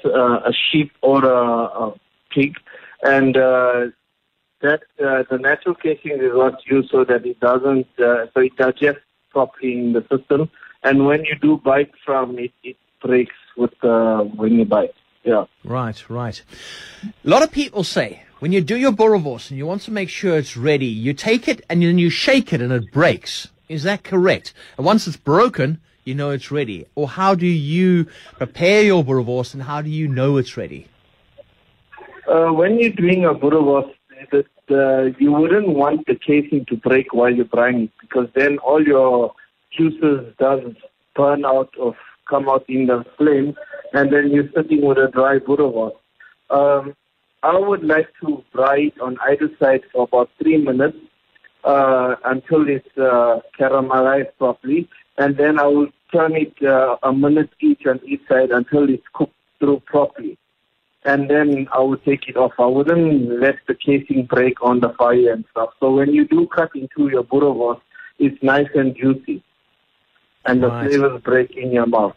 uh, 0.05 0.51
a 0.51 0.53
sheep 0.53 0.91
or 1.01 1.25
a, 1.25 1.37
a 1.37 1.93
pig, 2.29 2.57
and 3.01 3.33
that 3.33 4.81
the 4.99 5.39
natural 5.39 5.73
casing 5.73 6.11
is 6.11 6.31
what's 6.33 6.63
used 6.67 6.91
so 6.91 7.03
that 7.05 7.25
it 7.25 7.39
doesn't 7.39 7.87
so 7.97 8.29
it 8.35 8.55
digests 8.55 9.01
properly 9.31 9.73
in 9.73 9.93
the 9.93 10.05
system. 10.15 10.47
And 10.83 11.07
when 11.07 11.25
you 11.25 11.35
do 11.41 11.57
bite 11.57 11.93
from 12.05 12.37
it 12.37 12.51
it 12.63 12.77
breaks 13.01 13.41
with 13.57 13.73
when 13.81 14.59
you 14.59 14.65
bite 14.65 14.93
yeah 15.23 15.45
Right, 15.63 16.09
right. 16.09 16.41
A 17.03 17.29
lot 17.29 17.43
of 17.43 17.51
people 17.51 17.83
say 17.83 18.23
when 18.39 18.51
you 18.51 18.61
do 18.61 18.77
your 18.77 18.91
boerewors 18.91 19.49
and 19.49 19.57
you 19.57 19.65
want 19.67 19.83
to 19.83 19.91
make 19.91 20.09
sure 20.09 20.37
it's 20.37 20.57
ready, 20.57 20.87
you 20.87 21.13
take 21.13 21.47
it 21.47 21.63
and 21.69 21.83
then 21.83 21.99
you 21.99 22.09
shake 22.09 22.51
it 22.51 22.61
and 22.61 22.71
it 22.71 22.91
breaks. 22.91 23.49
Is 23.69 23.83
that 23.83 24.03
correct? 24.03 24.53
And 24.77 24.85
once 24.85 25.07
it's 25.07 25.17
broken, 25.17 25.79
you 26.03 26.15
know 26.15 26.31
it's 26.31 26.51
ready. 26.51 26.87
Or 26.95 27.07
how 27.07 27.35
do 27.35 27.45
you 27.45 28.07
prepare 28.37 28.81
your 28.83 29.03
boerewors 29.03 29.53
and 29.53 29.63
how 29.63 29.81
do 29.81 29.89
you 29.89 30.07
know 30.07 30.37
it's 30.37 30.57
ready? 30.57 30.87
uh, 32.31 32.51
when 32.51 32.79
you're 32.79 32.91
doing 32.91 33.25
a 33.25 33.33
that 34.31 34.45
uh, 34.69 35.17
you 35.19 35.31
wouldn't 35.31 35.67
want 35.67 36.05
the 36.05 36.15
casing 36.15 36.65
to 36.65 36.77
break 36.77 37.13
while 37.13 37.33
you're 37.33 37.47
frying 37.47 37.83
it 37.83 37.91
because 37.99 38.27
then 38.35 38.57
all 38.59 38.81
your 38.81 39.33
juices 39.75 40.33
does 40.37 40.61
burn 41.15 41.43
out 41.43 41.73
of 41.79 41.95
come 42.29 42.47
out 42.47 42.63
in 42.69 42.85
the 42.85 43.03
flame 43.17 43.55
and 43.93 44.11
then 44.11 44.31
you're 44.31 44.49
sitting 44.55 44.85
with 44.85 44.97
a 44.97 45.09
dry 45.09 45.39
boerewors. 45.39 45.95
Um, 46.49 46.95
I 47.43 47.57
would 47.57 47.83
like 47.83 48.09
to 48.21 48.43
fry 48.51 48.91
on 49.01 49.17
either 49.27 49.49
side 49.59 49.81
for 49.91 50.03
about 50.03 50.29
three 50.41 50.57
minutes 50.57 50.97
uh, 51.63 52.15
until 52.25 52.67
it's 52.67 52.97
uh, 52.97 53.39
caramelized 53.59 54.37
properly, 54.37 54.87
and 55.17 55.37
then 55.37 55.59
I 55.59 55.65
will 55.65 55.87
turn 56.13 56.35
it 56.35 56.53
uh, 56.63 56.97
a 57.03 57.13
minute 57.13 57.49
each 57.59 57.85
on 57.85 57.99
each 58.05 58.21
side 58.27 58.51
until 58.51 58.89
it's 58.89 59.03
cooked 59.13 59.33
through 59.59 59.81
properly. 59.85 60.37
And 61.03 61.29
then 61.29 61.67
I 61.73 61.79
would 61.79 62.05
take 62.05 62.27
it 62.27 62.37
off. 62.37 62.51
I 62.59 62.67
wouldn't 62.67 63.39
let 63.39 63.55
the 63.67 63.73
casing 63.73 64.25
break 64.25 64.61
on 64.61 64.81
the 64.81 64.89
fire 64.89 65.33
and 65.33 65.45
stuff. 65.49 65.69
So 65.79 65.91
when 65.95 66.13
you 66.13 66.27
do 66.27 66.47
cut 66.47 66.69
into 66.75 67.09
your 67.09 67.23
boerewors, 67.23 67.81
it's 68.19 68.41
nice 68.43 68.69
and 68.75 68.95
juicy, 68.95 69.43
and 70.45 70.61
the 70.61 70.69
flavors 70.69 71.21
break 71.23 71.57
in 71.57 71.71
your 71.71 71.87
mouth. 71.87 72.15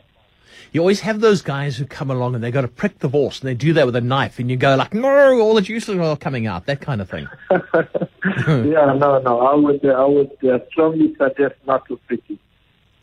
You 0.72 0.80
always 0.80 1.00
have 1.00 1.20
those 1.20 1.42
guys 1.42 1.76
who 1.76 1.86
come 1.86 2.10
along 2.10 2.34
and 2.34 2.42
they 2.42 2.50
got 2.50 2.62
to 2.62 2.68
prick 2.68 2.98
the 2.98 3.08
wors 3.08 3.40
and 3.40 3.48
they 3.48 3.54
do 3.54 3.72
that 3.74 3.86
with 3.86 3.96
a 3.96 4.00
knife 4.00 4.38
and 4.38 4.50
you 4.50 4.56
go 4.56 4.74
like, 4.76 4.94
no, 4.94 5.40
all 5.40 5.54
the 5.54 5.62
juices 5.62 5.96
are 5.96 6.16
coming 6.16 6.46
out, 6.46 6.66
that 6.66 6.80
kind 6.80 7.00
of 7.00 7.08
thing. 7.08 7.28
yeah, 7.50 8.94
no, 8.94 9.20
no. 9.20 9.40
I 9.40 9.54
would, 9.54 9.84
uh, 9.84 9.90
I 9.90 10.06
would 10.06 10.44
uh, 10.44 10.58
strongly 10.70 11.14
suggest 11.16 11.54
not 11.66 11.86
to 11.88 11.96
prick 12.06 12.20
it. 12.28 12.38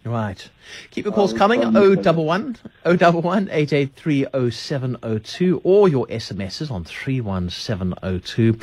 Right. 0.03 0.49
Keep 0.89 1.05
your 1.05 1.13
calls 1.13 1.31
Oh, 1.31 1.37
coming. 1.37 1.63
um, 1.63 1.75
011 1.75 2.57
011 2.85 3.49
883 3.51 4.25
0702 4.49 5.61
or 5.63 5.87
your 5.87 6.07
SMSs 6.07 6.71
on 6.71 6.83
31702. 6.83 8.53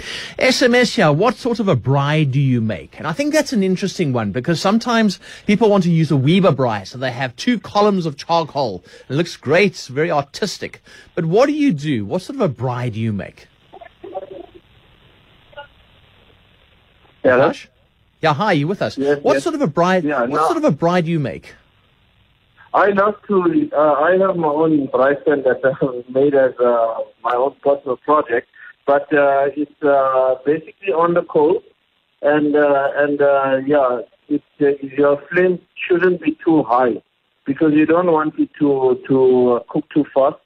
SMS 0.40 0.96
here. 0.96 1.12
What 1.12 1.36
sort 1.36 1.60
of 1.60 1.68
a 1.68 1.76
braai 1.76 2.28
do 2.28 2.40
you 2.40 2.60
make? 2.60 2.98
And 2.98 3.06
I 3.06 3.12
think 3.12 3.32
that's 3.32 3.52
an 3.52 3.62
interesting 3.62 4.12
one 4.12 4.32
because 4.32 4.60
sometimes 4.60 5.20
people 5.46 5.70
want 5.70 5.84
to 5.84 5.90
use 5.92 6.10
a 6.10 6.16
Weber 6.16 6.50
braai. 6.50 6.84
So 6.84 6.98
they 6.98 7.12
have 7.12 7.36
two 7.36 7.60
columns 7.60 8.04
of 8.04 8.16
charcoal. 8.16 8.82
It 9.08 9.12
looks 9.14 9.36
great. 9.36 9.72
It's 9.72 9.86
very 9.86 10.10
artistic. 10.10 10.82
But 11.14 11.24
what 11.26 11.46
do 11.46 11.52
you 11.52 11.72
do? 11.72 12.04
What 12.04 12.22
sort 12.22 12.34
of 12.34 12.50
a 12.50 12.52
braai 12.52 12.92
do 12.92 12.98
you 12.98 13.12
make? 13.12 13.46
Yeah, 17.24 17.36
that's- 17.36 17.46
Hush? 17.46 17.68
Yeah, 18.20 18.34
hi, 18.34 18.52
you 18.52 18.66
with 18.66 18.82
us? 18.82 18.98
Yes, 18.98 19.22
what 19.22 19.34
yes. 19.34 19.44
sort 19.44 19.54
of 19.54 19.62
a 19.62 19.68
braai? 19.68 20.02
Yeah, 20.02 20.20
what 20.22 20.30
no. 20.30 20.46
sort 20.46 20.56
of 20.56 20.64
a 20.64 20.72
braai 20.72 21.04
do 21.04 21.10
you 21.10 21.20
make? 21.20 21.54
I 22.74 22.88
love 22.88 23.14
to. 23.28 23.70
Uh, 23.72 23.92
I 23.92 24.18
have 24.18 24.36
my 24.36 24.48
own 24.48 24.86
Bryson 24.86 25.42
that 25.44 25.60
I 25.64 25.84
have 25.84 26.08
made 26.10 26.34
as 26.34 26.52
uh, 26.58 26.98
my 27.22 27.34
own 27.34 27.54
personal 27.62 27.96
project, 27.98 28.48
but 28.86 29.12
uh, 29.12 29.46
it's 29.56 29.82
uh, 29.82 30.34
basically 30.44 30.92
on 30.92 31.14
the 31.14 31.22
coal, 31.22 31.62
and 32.22 32.56
uh, 32.56 32.88
and 32.96 33.22
uh, 33.22 33.60
yeah, 33.64 34.00
it, 34.28 34.42
uh, 34.60 34.66
your 34.96 35.22
flame 35.30 35.60
shouldn't 35.76 36.20
be 36.20 36.36
too 36.44 36.64
high 36.64 37.00
because 37.46 37.72
you 37.72 37.86
don't 37.86 38.10
want 38.12 38.38
it 38.38 38.50
to 38.58 39.00
to 39.08 39.52
uh, 39.52 39.60
cook 39.70 39.84
too 39.94 40.04
fast, 40.12 40.36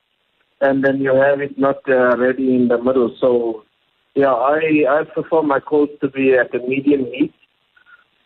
and 0.61 0.85
then 0.85 1.01
you 1.01 1.15
have 1.15 1.41
it 1.41 1.59
not 1.59 1.79
uh, 1.89 2.17
ready 2.19 2.55
in 2.55 2.69
the 2.69 2.79
middle. 2.79 3.17
So 3.19 3.65
yeah, 4.15 4.33
I 4.33 4.85
I 4.89 5.05
prefer 5.05 5.43
my 5.43 5.59
coals 5.59 5.91
to 6.03 6.09
be 6.09 6.35
at 6.35 6.55
a 6.55 6.59
medium 6.59 7.07
heat, 7.07 7.35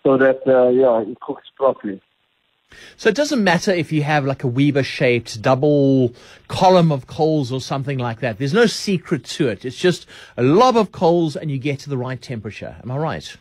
so 0.07 0.17
that 0.17 0.41
uh, 0.47 0.69
yeah 0.69 1.01
it 1.01 1.19
cooks 1.21 1.49
properly. 1.57 2.01
So 2.97 3.09
it 3.09 3.17
doesn't 3.17 3.43
matter 3.43 3.73
if 3.73 3.91
you 3.91 4.03
have 4.05 4.25
like 4.25 4.45
a 4.45 4.47
Weber 4.47 4.85
shaped 4.85 5.43
double 5.43 6.15
column 6.47 6.93
of 6.93 7.07
coals 7.07 7.51
or 7.51 7.61
something 7.61 7.99
like 7.99 8.21
that. 8.21 8.39
There's 8.39 8.55
no 8.55 8.67
secret 8.67 9.25
to 9.37 9.49
it. 9.49 9.65
It's 9.65 9.77
just 9.77 10.07
a 10.37 10.43
lob 10.43 10.77
of 10.77 10.93
coals 10.93 11.37
and 11.37 11.51
you 11.51 11.59
get 11.59 11.81
to 11.81 11.91
the 11.91 11.99
right 11.99 12.21
temperature. 12.21 12.77
Am 12.83 12.91
I 12.91 12.99
right? 12.99 13.37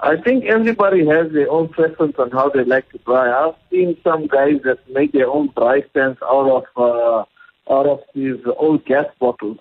I 0.00 0.16
think 0.20 0.44
everybody 0.44 1.06
has 1.06 1.32
their 1.32 1.50
own 1.50 1.68
preference 1.68 2.16
on 2.18 2.30
how 2.30 2.50
they 2.50 2.64
like 2.64 2.90
to 2.90 2.98
braai. 2.98 3.32
I've 3.32 3.54
seen 3.70 3.96
some 4.02 4.26
guys 4.26 4.60
that 4.64 4.78
make 4.90 5.12
their 5.12 5.30
own 5.30 5.48
braai 5.50 5.88
stands 5.90 6.18
out 6.22 6.48
of 6.58 6.64
uh, 6.76 7.72
out 7.72 7.86
of 7.86 8.00
these 8.14 8.40
old 8.58 8.84
gas 8.84 9.06
bottles, 9.18 9.58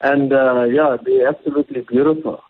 and 0.00 0.32
uh, 0.32 0.64
yeah, 0.64 0.96
they're 1.04 1.28
absolutely 1.28 1.82
beautiful. 1.82 2.42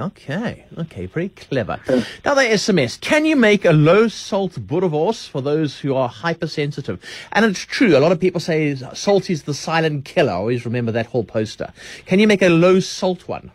Okay, 0.00 0.64
okay, 0.76 1.06
very 1.06 1.28
clever. 1.28 1.78
Now 2.24 2.34
the 2.34 2.42
SMS, 2.42 3.00
can 3.00 3.24
you 3.24 3.36
make 3.36 3.64
a 3.64 3.72
low 3.72 4.08
salt 4.08 4.52
boerewors 4.54 5.28
for 5.28 5.40
those 5.40 5.78
who 5.78 5.94
are 5.94 6.08
hypersensitive? 6.08 7.00
And 7.30 7.44
it's 7.44 7.60
true, 7.60 7.96
a 7.96 8.00
lot 8.00 8.10
of 8.10 8.18
people 8.18 8.40
say 8.40 8.74
salt 8.74 9.30
is 9.30 9.44
the 9.44 9.54
silent 9.54 10.04
killer. 10.04 10.32
I 10.32 10.36
always 10.36 10.64
remember 10.64 10.90
that 10.92 11.06
whole 11.06 11.22
poster. 11.22 11.72
Can 12.06 12.18
you 12.18 12.26
make 12.26 12.42
a 12.42 12.48
low 12.48 12.80
salt 12.80 13.28
one? 13.28 13.52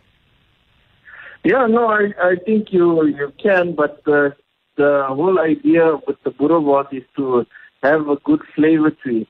Yeah, 1.44 1.66
no, 1.66 1.88
I 1.88 2.12
I 2.22 2.36
think 2.46 2.72
you 2.72 3.04
you 3.06 3.32
can, 3.42 3.74
but 3.74 4.02
uh, 4.06 4.30
the 4.76 5.04
whole 5.08 5.38
idea 5.38 5.96
with 6.06 6.16
the 6.24 6.30
boerewors 6.30 6.92
is 6.92 7.04
to 7.16 7.46
have 7.82 8.08
a 8.08 8.16
good 8.16 8.42
flavor 8.54 8.90
to 8.90 9.20
it. 9.22 9.28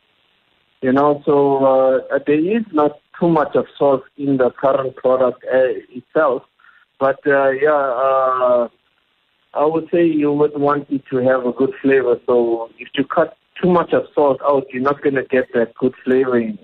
You 0.81 0.93
know, 0.93 1.23
so 1.27 1.65
uh, 1.65 2.19
there 2.27 2.39
is 2.39 2.65
not 2.73 3.01
too 3.19 3.29
much 3.29 3.55
of 3.55 3.67
salt 3.79 4.03
in 4.17 4.39
the 4.39 4.51
current 4.51 4.97
product 4.97 5.45
uh, 5.45 5.75
itself, 5.99 6.43
but 7.01 7.19
uh, 7.27 7.49
yeah, 7.49 7.73
uh, 7.73 8.69
I 9.55 9.65
would 9.65 9.89
say 9.91 10.07
you 10.07 10.33
would 10.33 10.57
want 10.57 10.89
it 10.91 11.03
to 11.11 11.17
have 11.17 11.47
a 11.47 11.53
good 11.53 11.73
flavor. 11.83 12.21
So 12.27 12.71
if 12.79 12.89
you 12.95 13.05
cut 13.05 13.37
too 13.61 13.71
much 13.71 13.93
of 13.93 14.05
salt 14.15 14.41
out, 14.45 14.67
you're 14.73 14.83
not 14.83 15.03
going 15.03 15.17
to 15.17 15.25
get 15.25 15.53
that 15.55 15.75
good 15.75 15.95
flavor 16.05 16.39
in. 16.39 16.59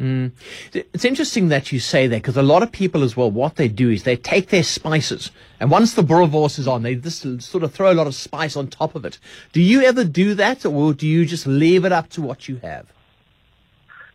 Mm. 0.00 0.32
It's 0.72 1.04
interesting 1.04 1.50
that 1.50 1.70
you 1.70 1.78
say 1.78 2.08
that 2.08 2.16
because 2.16 2.36
a 2.36 2.42
lot 2.42 2.64
of 2.64 2.72
people 2.72 3.04
as 3.04 3.16
well, 3.16 3.30
what 3.30 3.54
they 3.54 3.68
do 3.68 3.90
is 3.90 4.02
they 4.02 4.16
take 4.16 4.48
their 4.48 4.64
spices 4.64 5.30
and 5.60 5.70
once 5.70 5.94
the 5.94 6.02
boerewors 6.02 6.58
is 6.58 6.66
on, 6.66 6.82
they 6.82 6.96
just 6.96 7.40
sort 7.40 7.62
of 7.62 7.72
throw 7.72 7.92
a 7.92 7.94
lot 7.94 8.08
of 8.08 8.14
spice 8.16 8.56
on 8.56 8.66
top 8.66 8.96
of 8.96 9.04
it. 9.04 9.20
Do 9.52 9.60
you 9.60 9.82
ever 9.82 10.02
do 10.02 10.34
that 10.34 10.66
or 10.66 10.94
do 10.94 11.06
you 11.06 11.24
just 11.24 11.46
leave 11.46 11.84
it 11.84 11.92
up 11.92 12.08
to 12.10 12.22
what 12.22 12.48
you 12.48 12.56
have? 12.56 12.92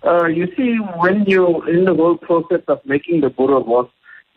Uh, 0.03 0.25
you 0.25 0.48
see, 0.57 0.75
when 0.98 1.24
you're 1.24 1.69
in 1.69 1.86
the 1.86 1.93
whole 1.93 2.17
process 2.17 2.62
of 2.67 2.86
making 2.86 3.21
the 3.21 3.29
boerewors, 3.29 3.89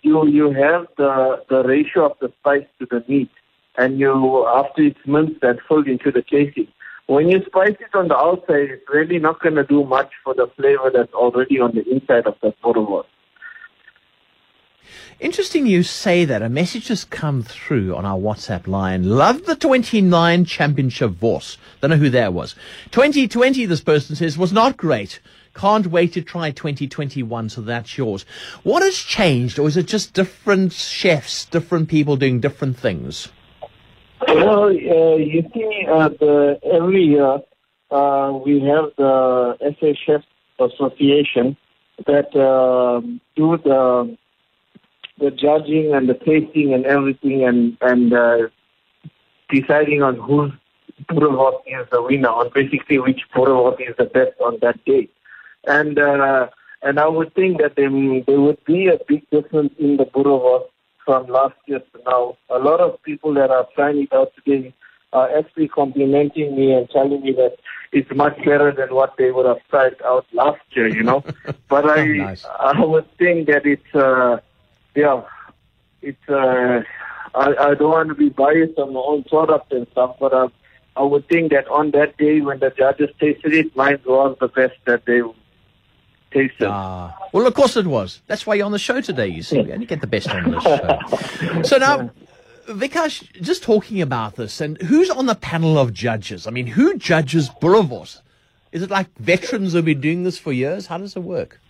you 0.02 0.26
you 0.26 0.50
have 0.52 0.86
the 0.96 1.44
the 1.48 1.62
ratio 1.62 2.06
of 2.10 2.18
the 2.20 2.32
spice 2.40 2.66
to 2.78 2.86
the 2.86 3.04
meat, 3.08 3.30
and 3.76 3.98
you 3.98 4.46
after 4.46 4.82
it's 4.82 5.06
minced 5.06 5.42
and 5.42 5.60
filled 5.68 5.88
into 5.88 6.10
the 6.10 6.22
casing. 6.22 6.68
When 7.06 7.28
you 7.28 7.42
spice 7.46 7.76
it 7.80 7.94
on 7.94 8.08
the 8.08 8.16
outside, 8.16 8.70
it's 8.70 8.88
really 8.88 9.18
not 9.18 9.40
going 9.40 9.56
to 9.56 9.64
do 9.64 9.84
much 9.84 10.10
for 10.22 10.34
the 10.34 10.46
flavor 10.56 10.90
that's 10.94 11.12
already 11.12 11.58
on 11.60 11.74
the 11.74 11.82
inside 11.88 12.26
of 12.26 12.36
the 12.42 12.54
boerewors. 12.62 13.04
Interesting 15.20 15.66
you 15.66 15.82
say 15.82 16.24
that. 16.24 16.42
A 16.42 16.48
message 16.48 16.88
has 16.88 17.04
come 17.04 17.42
through 17.42 17.94
on 17.94 18.04
our 18.04 18.18
WhatsApp 18.18 18.66
line. 18.66 19.08
Love 19.08 19.44
the 19.44 19.54
29 19.54 20.44
championship 20.44 21.20
wors. 21.20 21.58
Don't 21.80 21.90
know 21.90 21.96
who 21.96 22.10
that 22.10 22.32
was. 22.32 22.54
2020, 22.90 23.66
this 23.66 23.80
person 23.80 24.16
says, 24.16 24.36
was 24.36 24.52
not 24.52 24.76
great. 24.76 25.20
Can't 25.54 25.86
wait 25.86 26.14
to 26.14 26.22
try 26.22 26.50
2021, 26.50 27.48
so 27.50 27.60
that's 27.60 27.98
yours. 27.98 28.24
What 28.62 28.82
has 28.82 28.96
changed, 28.96 29.58
or 29.58 29.68
is 29.68 29.76
it 29.76 29.86
just 29.86 30.14
different 30.14 30.72
chefs, 30.72 31.44
different 31.44 31.88
people 31.88 32.16
doing 32.16 32.40
different 32.40 32.78
things? 32.78 33.28
Well, 34.26 34.64
uh, 34.66 35.16
you 35.16 35.48
see, 35.52 35.86
uh, 35.88 36.08
the, 36.08 36.58
every 36.64 37.04
year 37.04 37.40
uh, 37.90 38.32
we 38.44 38.60
have 38.60 38.90
the 38.96 39.56
SA 39.60 39.92
Chefs 40.06 40.26
Association 40.58 41.56
that 42.06 42.34
um, 42.36 43.20
do 43.36 43.58
the 43.58 44.16
the 45.18 45.30
judging 45.30 45.92
and 45.94 46.08
the 46.08 46.14
tasting 46.14 46.72
and 46.72 46.86
everything, 46.86 47.44
and 47.44 47.76
and 47.80 48.12
uh, 48.14 48.48
deciding 49.50 50.02
on 50.02 50.16
whose 50.16 50.52
boerewors 51.08 51.60
is 51.66 51.86
the 51.90 52.02
winner, 52.02 52.30
on 52.30 52.50
basically 52.54 52.98
which 52.98 53.20
boerewors 53.34 53.78
is 53.80 53.94
the 53.98 54.04
best 54.04 54.32
on 54.40 54.58
that 54.62 54.82
day. 54.84 55.08
And 55.66 55.98
uh, 55.98 56.48
and 56.82 56.98
I 56.98 57.06
would 57.06 57.34
think 57.34 57.58
that 57.58 57.76
there, 57.76 57.90
there 58.26 58.40
would 58.40 58.64
be 58.64 58.88
a 58.88 58.98
big 59.06 59.28
difference 59.30 59.72
in 59.78 59.96
the 59.96 60.04
boerewors 60.04 60.66
from 61.04 61.26
last 61.26 61.54
year 61.66 61.78
to 61.78 62.02
now. 62.04 62.36
A 62.50 62.58
lot 62.58 62.80
of 62.80 63.02
people 63.02 63.34
that 63.34 63.50
are 63.50 63.66
trying 63.74 64.02
it 64.02 64.12
out 64.12 64.32
today 64.34 64.74
are 65.12 65.36
actually 65.36 65.68
complimenting 65.68 66.56
me 66.56 66.72
and 66.72 66.88
telling 66.90 67.22
me 67.22 67.32
that 67.32 67.56
it's 67.92 68.10
much 68.14 68.36
better 68.38 68.72
than 68.72 68.94
what 68.94 69.14
they 69.18 69.30
would 69.30 69.46
have 69.46 69.58
tried 69.68 70.00
out 70.04 70.26
last 70.32 70.60
year, 70.70 70.88
you 70.88 71.02
know. 71.02 71.22
but 71.68 71.88
I 71.88 72.06
nice. 72.06 72.44
I 72.44 72.84
would 72.84 73.06
think 73.16 73.46
that 73.48 73.66
it's 73.66 73.94
uh 73.94 74.38
yeah, 74.96 75.22
it's 76.00 76.28
uh 76.28 76.82
I, 77.34 77.54
I 77.54 77.74
don't 77.74 77.90
want 77.90 78.08
to 78.08 78.14
be 78.14 78.30
biased 78.30 78.78
on 78.78 78.94
my 78.94 79.00
own 79.00 79.24
product 79.24 79.72
and 79.72 79.86
stuff, 79.92 80.16
but 80.18 80.32
I 80.34 80.46
I 80.96 81.02
would 81.02 81.28
think 81.28 81.52
that 81.52 81.68
on 81.68 81.90
that 81.92 82.16
day 82.16 82.40
when 82.40 82.58
the 82.58 82.70
judges 82.70 83.10
tasted 83.20 83.52
it, 83.52 83.76
mine 83.76 84.00
was 84.04 84.36
the 84.40 84.48
best 84.48 84.74
that 84.86 85.04
they 85.04 85.22
tasted. 86.32 86.68
Ah, 86.68 87.16
well, 87.32 87.46
of 87.46 87.54
course 87.54 87.76
it 87.76 87.86
was. 87.86 88.20
That's 88.26 88.46
why 88.46 88.54
you're 88.54 88.66
on 88.66 88.72
the 88.72 88.78
show 88.78 89.00
today, 89.00 89.28
you 89.28 89.42
see. 89.42 89.60
We 89.62 89.72
only 89.72 89.86
get 89.86 90.00
the 90.00 90.06
best 90.06 90.28
on 90.28 90.50
this 90.50 90.62
show. 90.62 90.98
So 91.64 91.76
now, 91.78 92.10
Vikash, 92.66 93.30
just 93.40 93.62
talking 93.62 94.00
about 94.00 94.36
this, 94.36 94.60
and 94.60 94.80
who's 94.82 95.10
on 95.10 95.26
the 95.26 95.34
panel 95.34 95.78
of 95.78 95.92
judges? 95.92 96.46
I 96.46 96.50
mean, 96.50 96.66
who 96.66 96.96
judges 96.96 97.48
boerewors? 97.48 98.20
Is 98.72 98.82
it 98.82 98.90
like 98.90 99.08
veterans 99.18 99.72
who've 99.74 99.84
been 99.84 100.00
doing 100.00 100.24
this 100.24 100.38
for 100.38 100.52
years? 100.52 100.86
How 100.86 100.98
does 100.98 101.14
it 101.16 101.20
work? 101.20 101.60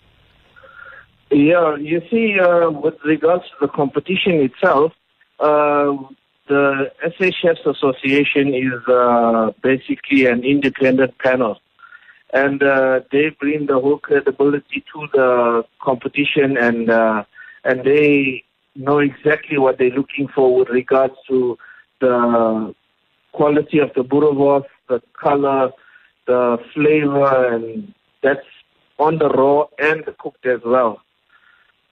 Yeah, 1.31 1.75
you 1.77 2.01
see, 2.09 2.39
uh, 2.39 2.69
with 2.69 2.95
regards 3.03 3.43
to 3.45 3.55
the 3.61 3.67
competition 3.67 4.33
itself, 4.33 4.93
uh, 5.39 5.97
the 6.47 6.91
SA 7.17 7.31
Chefs 7.41 7.65
Association 7.65 8.53
is 8.53 8.87
uh, 8.87 9.51
basically 9.61 10.27
an 10.27 10.43
independent 10.43 11.17
panel. 11.17 11.59
And 12.33 12.63
uh, 12.63 13.01
they 13.11 13.29
bring 13.29 13.67
the 13.67 13.79
whole 13.79 13.99
credibility 13.99 14.83
to 14.93 15.07
the 15.13 15.63
competition 15.81 16.57
and 16.57 16.89
uh, 16.89 17.23
and 17.63 17.83
they 17.83 18.43
know 18.75 18.97
exactly 18.99 19.57
what 19.57 19.77
they're 19.77 19.91
looking 19.91 20.27
for 20.27 20.55
with 20.55 20.69
regards 20.69 21.13
to 21.29 21.57
the 22.01 22.73
quality 23.31 23.79
of 23.79 23.91
the 23.95 24.03
boerewors, 24.03 24.65
the 24.89 25.01
color, 25.13 25.71
the 26.25 26.57
flavor, 26.73 27.53
and 27.53 27.93
that's 28.23 28.45
on 28.99 29.17
the 29.19 29.29
raw 29.29 29.65
and 29.79 30.03
the 30.05 30.13
cooked 30.13 30.45
as 30.45 30.59
well. 30.65 31.01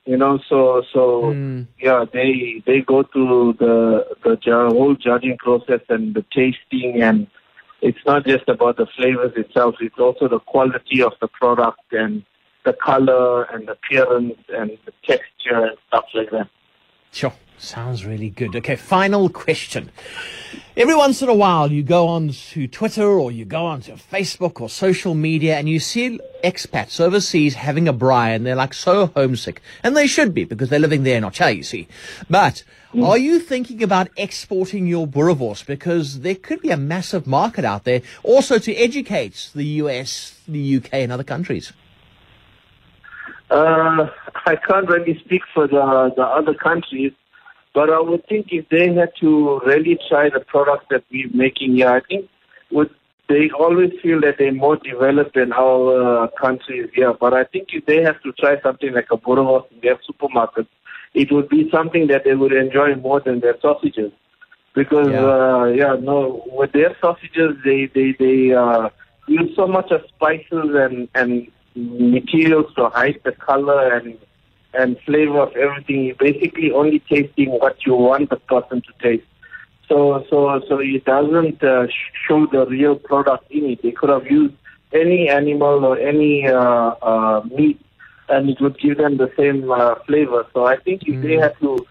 You 0.05 0.17
know, 0.17 0.39
so 0.49 0.81
so 0.91 1.33
Mm. 1.35 1.67
yeah, 1.79 2.05
they 2.11 2.63
they 2.65 2.81
go 2.81 3.03
through 3.03 3.53
the 3.59 4.07
the 4.23 4.37
whole 4.73 4.95
judging 4.95 5.37
process 5.37 5.81
and 5.89 6.15
the 6.15 6.25
tasting, 6.33 7.01
and 7.01 7.27
it's 7.81 8.05
not 8.05 8.25
just 8.25 8.47
about 8.47 8.77
the 8.77 8.87
flavors 8.95 9.33
itself; 9.35 9.75
it's 9.81 9.99
also 9.99 10.27
the 10.27 10.39
quality 10.39 11.01
of 11.01 11.13
the 11.21 11.27
product 11.27 11.91
and 11.91 12.23
the 12.63 12.73
color 12.73 13.43
and 13.43 13.67
the 13.67 13.73
appearance 13.73 14.37
and 14.49 14.77
the 14.85 14.93
texture 15.03 15.65
and 15.65 15.77
stuff 15.87 16.05
like 16.13 16.29
that. 16.31 16.47
Sure. 17.11 17.33
Sounds 17.57 18.05
really 18.05 18.31
good. 18.31 18.55
Okay, 18.55 18.75
final 18.75 19.29
question. 19.29 19.91
Every 20.75 20.95
once 20.95 21.21
in 21.21 21.29
a 21.29 21.33
while, 21.33 21.71
you 21.71 21.83
go 21.83 22.07
on 22.07 22.29
to 22.29 22.67
Twitter 22.67 23.05
or 23.07 23.31
you 23.31 23.45
go 23.45 23.67
on 23.67 23.81
to 23.81 23.91
Facebook 23.91 24.59
or 24.59 24.67
social 24.67 25.13
media 25.13 25.57
and 25.57 25.69
you 25.69 25.79
see 25.79 26.19
expats 26.43 26.99
overseas 26.99 27.53
having 27.53 27.87
a 27.87 27.93
braai 27.93 28.35
and 28.35 28.45
they're 28.45 28.55
like 28.55 28.73
so 28.73 29.07
homesick. 29.07 29.61
And 29.83 29.95
they 29.95 30.07
should 30.07 30.33
be 30.33 30.43
because 30.43 30.69
they're 30.69 30.79
living 30.79 31.03
there 31.03 31.17
in 31.17 31.23
Ocha, 31.23 31.55
you 31.55 31.61
see. 31.61 31.87
But 32.29 32.63
mm. 32.95 33.05
are 33.05 33.17
you 33.17 33.39
thinking 33.39 33.83
about 33.83 34.09
exporting 34.17 34.87
your 34.87 35.05
boerewors? 35.05 35.63
Because 35.63 36.21
there 36.21 36.35
could 36.35 36.61
be 36.61 36.71
a 36.71 36.77
massive 36.77 37.27
market 37.27 37.63
out 37.63 37.83
there 37.83 38.01
also 38.23 38.57
to 38.57 38.73
educate 38.73 39.51
the 39.53 39.65
US, 39.83 40.39
the 40.47 40.77
UK 40.77 40.93
and 40.93 41.11
other 41.11 41.23
countries. 41.23 41.73
Uh, 43.51 44.07
I 44.45 44.55
can't 44.55 44.87
really 44.87 45.19
speak 45.25 45.41
for 45.53 45.67
the 45.67 46.13
the 46.15 46.23
other 46.23 46.53
countries, 46.53 47.11
but 47.73 47.89
I 47.89 47.99
would 47.99 48.25
think 48.27 48.47
if 48.51 48.69
they 48.69 48.93
had 48.93 49.11
to 49.19 49.59
really 49.65 49.99
try 50.09 50.29
the 50.29 50.39
product 50.39 50.85
that 50.89 51.03
we're 51.11 51.29
making 51.33 51.75
here, 51.75 51.89
I 51.89 51.99
think 51.99 52.29
would 52.71 52.89
they 53.27 53.49
always 53.57 53.91
feel 54.01 54.19
that 54.21 54.35
they're 54.39 54.53
more 54.53 54.77
developed 54.77 55.35
than 55.35 55.51
our 55.53 56.23
uh, 56.23 56.27
countries 56.39 56.89
here. 56.93 57.13
But 57.13 57.33
I 57.33 57.43
think 57.43 57.69
if 57.73 57.85
they 57.85 58.01
have 58.01 58.21
to 58.23 58.31
try 58.33 58.59
something 58.61 58.93
like 58.93 59.07
a 59.11 59.17
boerewors 59.17 59.65
in 59.71 59.79
their 59.81 59.97
supermarkets, 60.07 60.67
it 61.13 61.31
would 61.31 61.49
be 61.49 61.69
something 61.71 62.07
that 62.07 62.23
they 62.25 62.35
would 62.35 62.53
enjoy 62.53 62.95
more 62.95 63.19
than 63.19 63.39
their 63.41 63.57
sausages. 63.61 64.11
Because 64.73 65.09
Yeah. 65.11 65.25
uh, 65.25 65.65
yeah, 65.65 65.95
no, 65.99 66.43
with 66.51 66.71
their 66.71 66.95
sausages 67.01 67.51
they 67.65 67.87
they 67.95 68.09
they 68.23 68.53
uh, 68.53 68.89
use 69.27 69.51
so 69.55 69.67
much 69.67 69.91
of 69.91 70.01
spices 70.15 70.69
and 70.83 71.09
and 71.15 71.47
materials 71.75 72.73
to 72.75 72.89
hide 72.89 73.19
the 73.23 73.31
color 73.31 73.93
and 73.95 74.17
and 74.73 74.97
flavor 75.05 75.39
of 75.39 75.55
everything. 75.55 76.05
You're 76.05 76.15
basically 76.15 76.71
only 76.71 76.99
tasting 76.99 77.49
what 77.51 77.85
you 77.85 77.93
want 77.95 78.29
the 78.29 78.37
person 78.37 78.81
to 78.81 78.93
taste. 79.01 79.27
So 79.87 80.25
so 80.29 80.61
so 80.67 80.79
it 80.79 81.03
doesn't 81.05 81.63
uh, 81.63 81.87
show 82.27 82.45
the 82.45 82.65
real 82.65 82.95
product 82.95 83.51
in 83.51 83.65
it. 83.65 83.81
They 83.81 83.91
could 83.91 84.09
have 84.09 84.25
used 84.25 84.55
any 84.93 85.29
animal 85.29 85.85
or 85.85 85.97
any 85.97 86.47
uh, 86.47 86.55
uh, 87.01 87.41
meat, 87.55 87.79
and 88.29 88.49
it 88.49 88.61
would 88.61 88.79
give 88.79 88.97
them 88.97 89.17
the 89.17 89.31
same 89.37 89.69
uh, 89.71 89.95
flavor. 90.05 90.45
So 90.53 90.65
I 90.65 90.77
think 90.77 91.03
if 91.05 91.21
they 91.21 91.35
had 91.35 91.57
to 91.59 91.85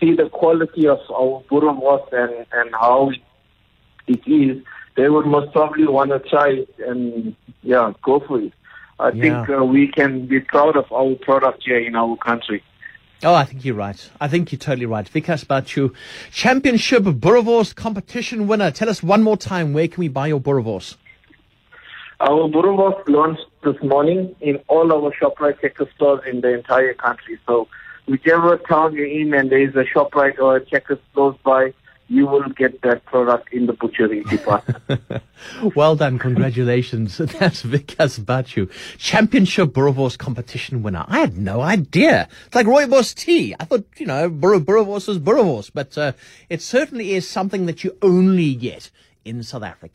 see 0.00 0.14
the 0.14 0.28
quality 0.28 0.86
of 0.86 1.00
our 1.10 1.42
boerewors 1.50 2.06
and 2.12 2.46
and 2.52 2.74
how 2.74 3.10
it, 3.10 3.20
it 4.06 4.30
is, 4.30 4.62
they 4.96 5.08
would 5.08 5.26
most 5.26 5.52
probably 5.52 5.86
want 5.86 6.10
to 6.10 6.18
try 6.18 6.50
it 6.50 6.74
and 6.78 7.34
yeah, 7.62 7.92
go 8.02 8.20
for 8.20 8.40
it. 8.40 8.52
I 8.98 9.10
think 9.10 9.50
uh, 9.50 9.64
we 9.64 9.88
can 9.88 10.26
be 10.26 10.40
proud 10.40 10.76
of 10.76 10.90
our 10.90 11.14
product 11.16 11.64
here 11.64 11.78
in 11.78 11.94
our 11.94 12.16
country. 12.16 12.62
Oh, 13.22 13.34
I 13.34 13.44
think 13.44 13.64
you're 13.64 13.74
right. 13.74 14.10
I 14.20 14.28
think 14.28 14.52
you're 14.52 14.58
totally 14.58 14.86
right. 14.86 15.06
Vikas 15.10 15.44
Bachu, 15.44 15.94
Championship 16.32 17.02
Boerewors 17.02 17.74
competition 17.74 18.46
winner. 18.46 18.70
Tell 18.70 18.88
us 18.88 19.02
one 19.02 19.22
more 19.22 19.36
time, 19.36 19.72
where 19.72 19.88
can 19.88 20.00
we 20.00 20.08
buy 20.08 20.28
your 20.28 20.40
Boerewors? 20.40 20.96
Our 22.20 22.48
boerewors 22.48 23.06
launched 23.08 23.44
this 23.62 23.76
morning 23.82 24.34
in 24.40 24.56
all 24.68 24.90
our 24.92 25.12
ShopRite 25.12 25.60
Checker 25.60 25.86
stores 25.94 26.20
in 26.26 26.40
the 26.40 26.54
entire 26.54 26.94
country. 26.94 27.38
So 27.46 27.68
whichever 28.06 28.56
town 28.56 28.94
you're 28.94 29.06
in 29.06 29.34
and 29.34 29.50
there 29.50 29.60
is 29.60 29.74
a 29.76 29.84
ShopRite 29.84 30.38
or 30.38 30.56
a 30.56 30.64
Checkers 30.64 30.98
close 31.12 31.36
by, 31.44 31.74
you 32.08 32.26
will 32.26 32.48
get 32.50 32.82
that 32.82 33.04
product 33.04 33.52
in 33.52 33.66
the 33.66 33.72
butchery 33.72 34.22
department. 34.30 35.00
well 35.74 35.96
done, 35.96 36.18
congratulations. 36.18 37.16
That's 37.18 37.62
Vikas 37.62 38.20
Bachu, 38.20 38.70
championship 38.98 39.70
Boerewors 39.70 40.16
competition 40.16 40.82
winner. 40.82 41.04
I 41.08 41.18
had 41.18 41.36
no 41.36 41.60
idea. 41.60 42.28
It's 42.46 42.54
like 42.54 42.66
rooibos 42.66 43.14
tea. 43.14 43.54
I 43.58 43.64
thought, 43.64 43.84
you 43.96 44.06
know, 44.06 44.28
Bur- 44.28 44.60
Boerewors 44.60 45.08
is 45.08 45.18
Boerewors, 45.18 45.70
but 45.72 45.96
uh, 45.98 46.12
it 46.48 46.62
certainly 46.62 47.12
is 47.12 47.28
something 47.28 47.66
that 47.66 47.82
you 47.82 47.96
only 48.02 48.54
get 48.54 48.90
in 49.24 49.42
South 49.42 49.64
Africa. 49.64 49.94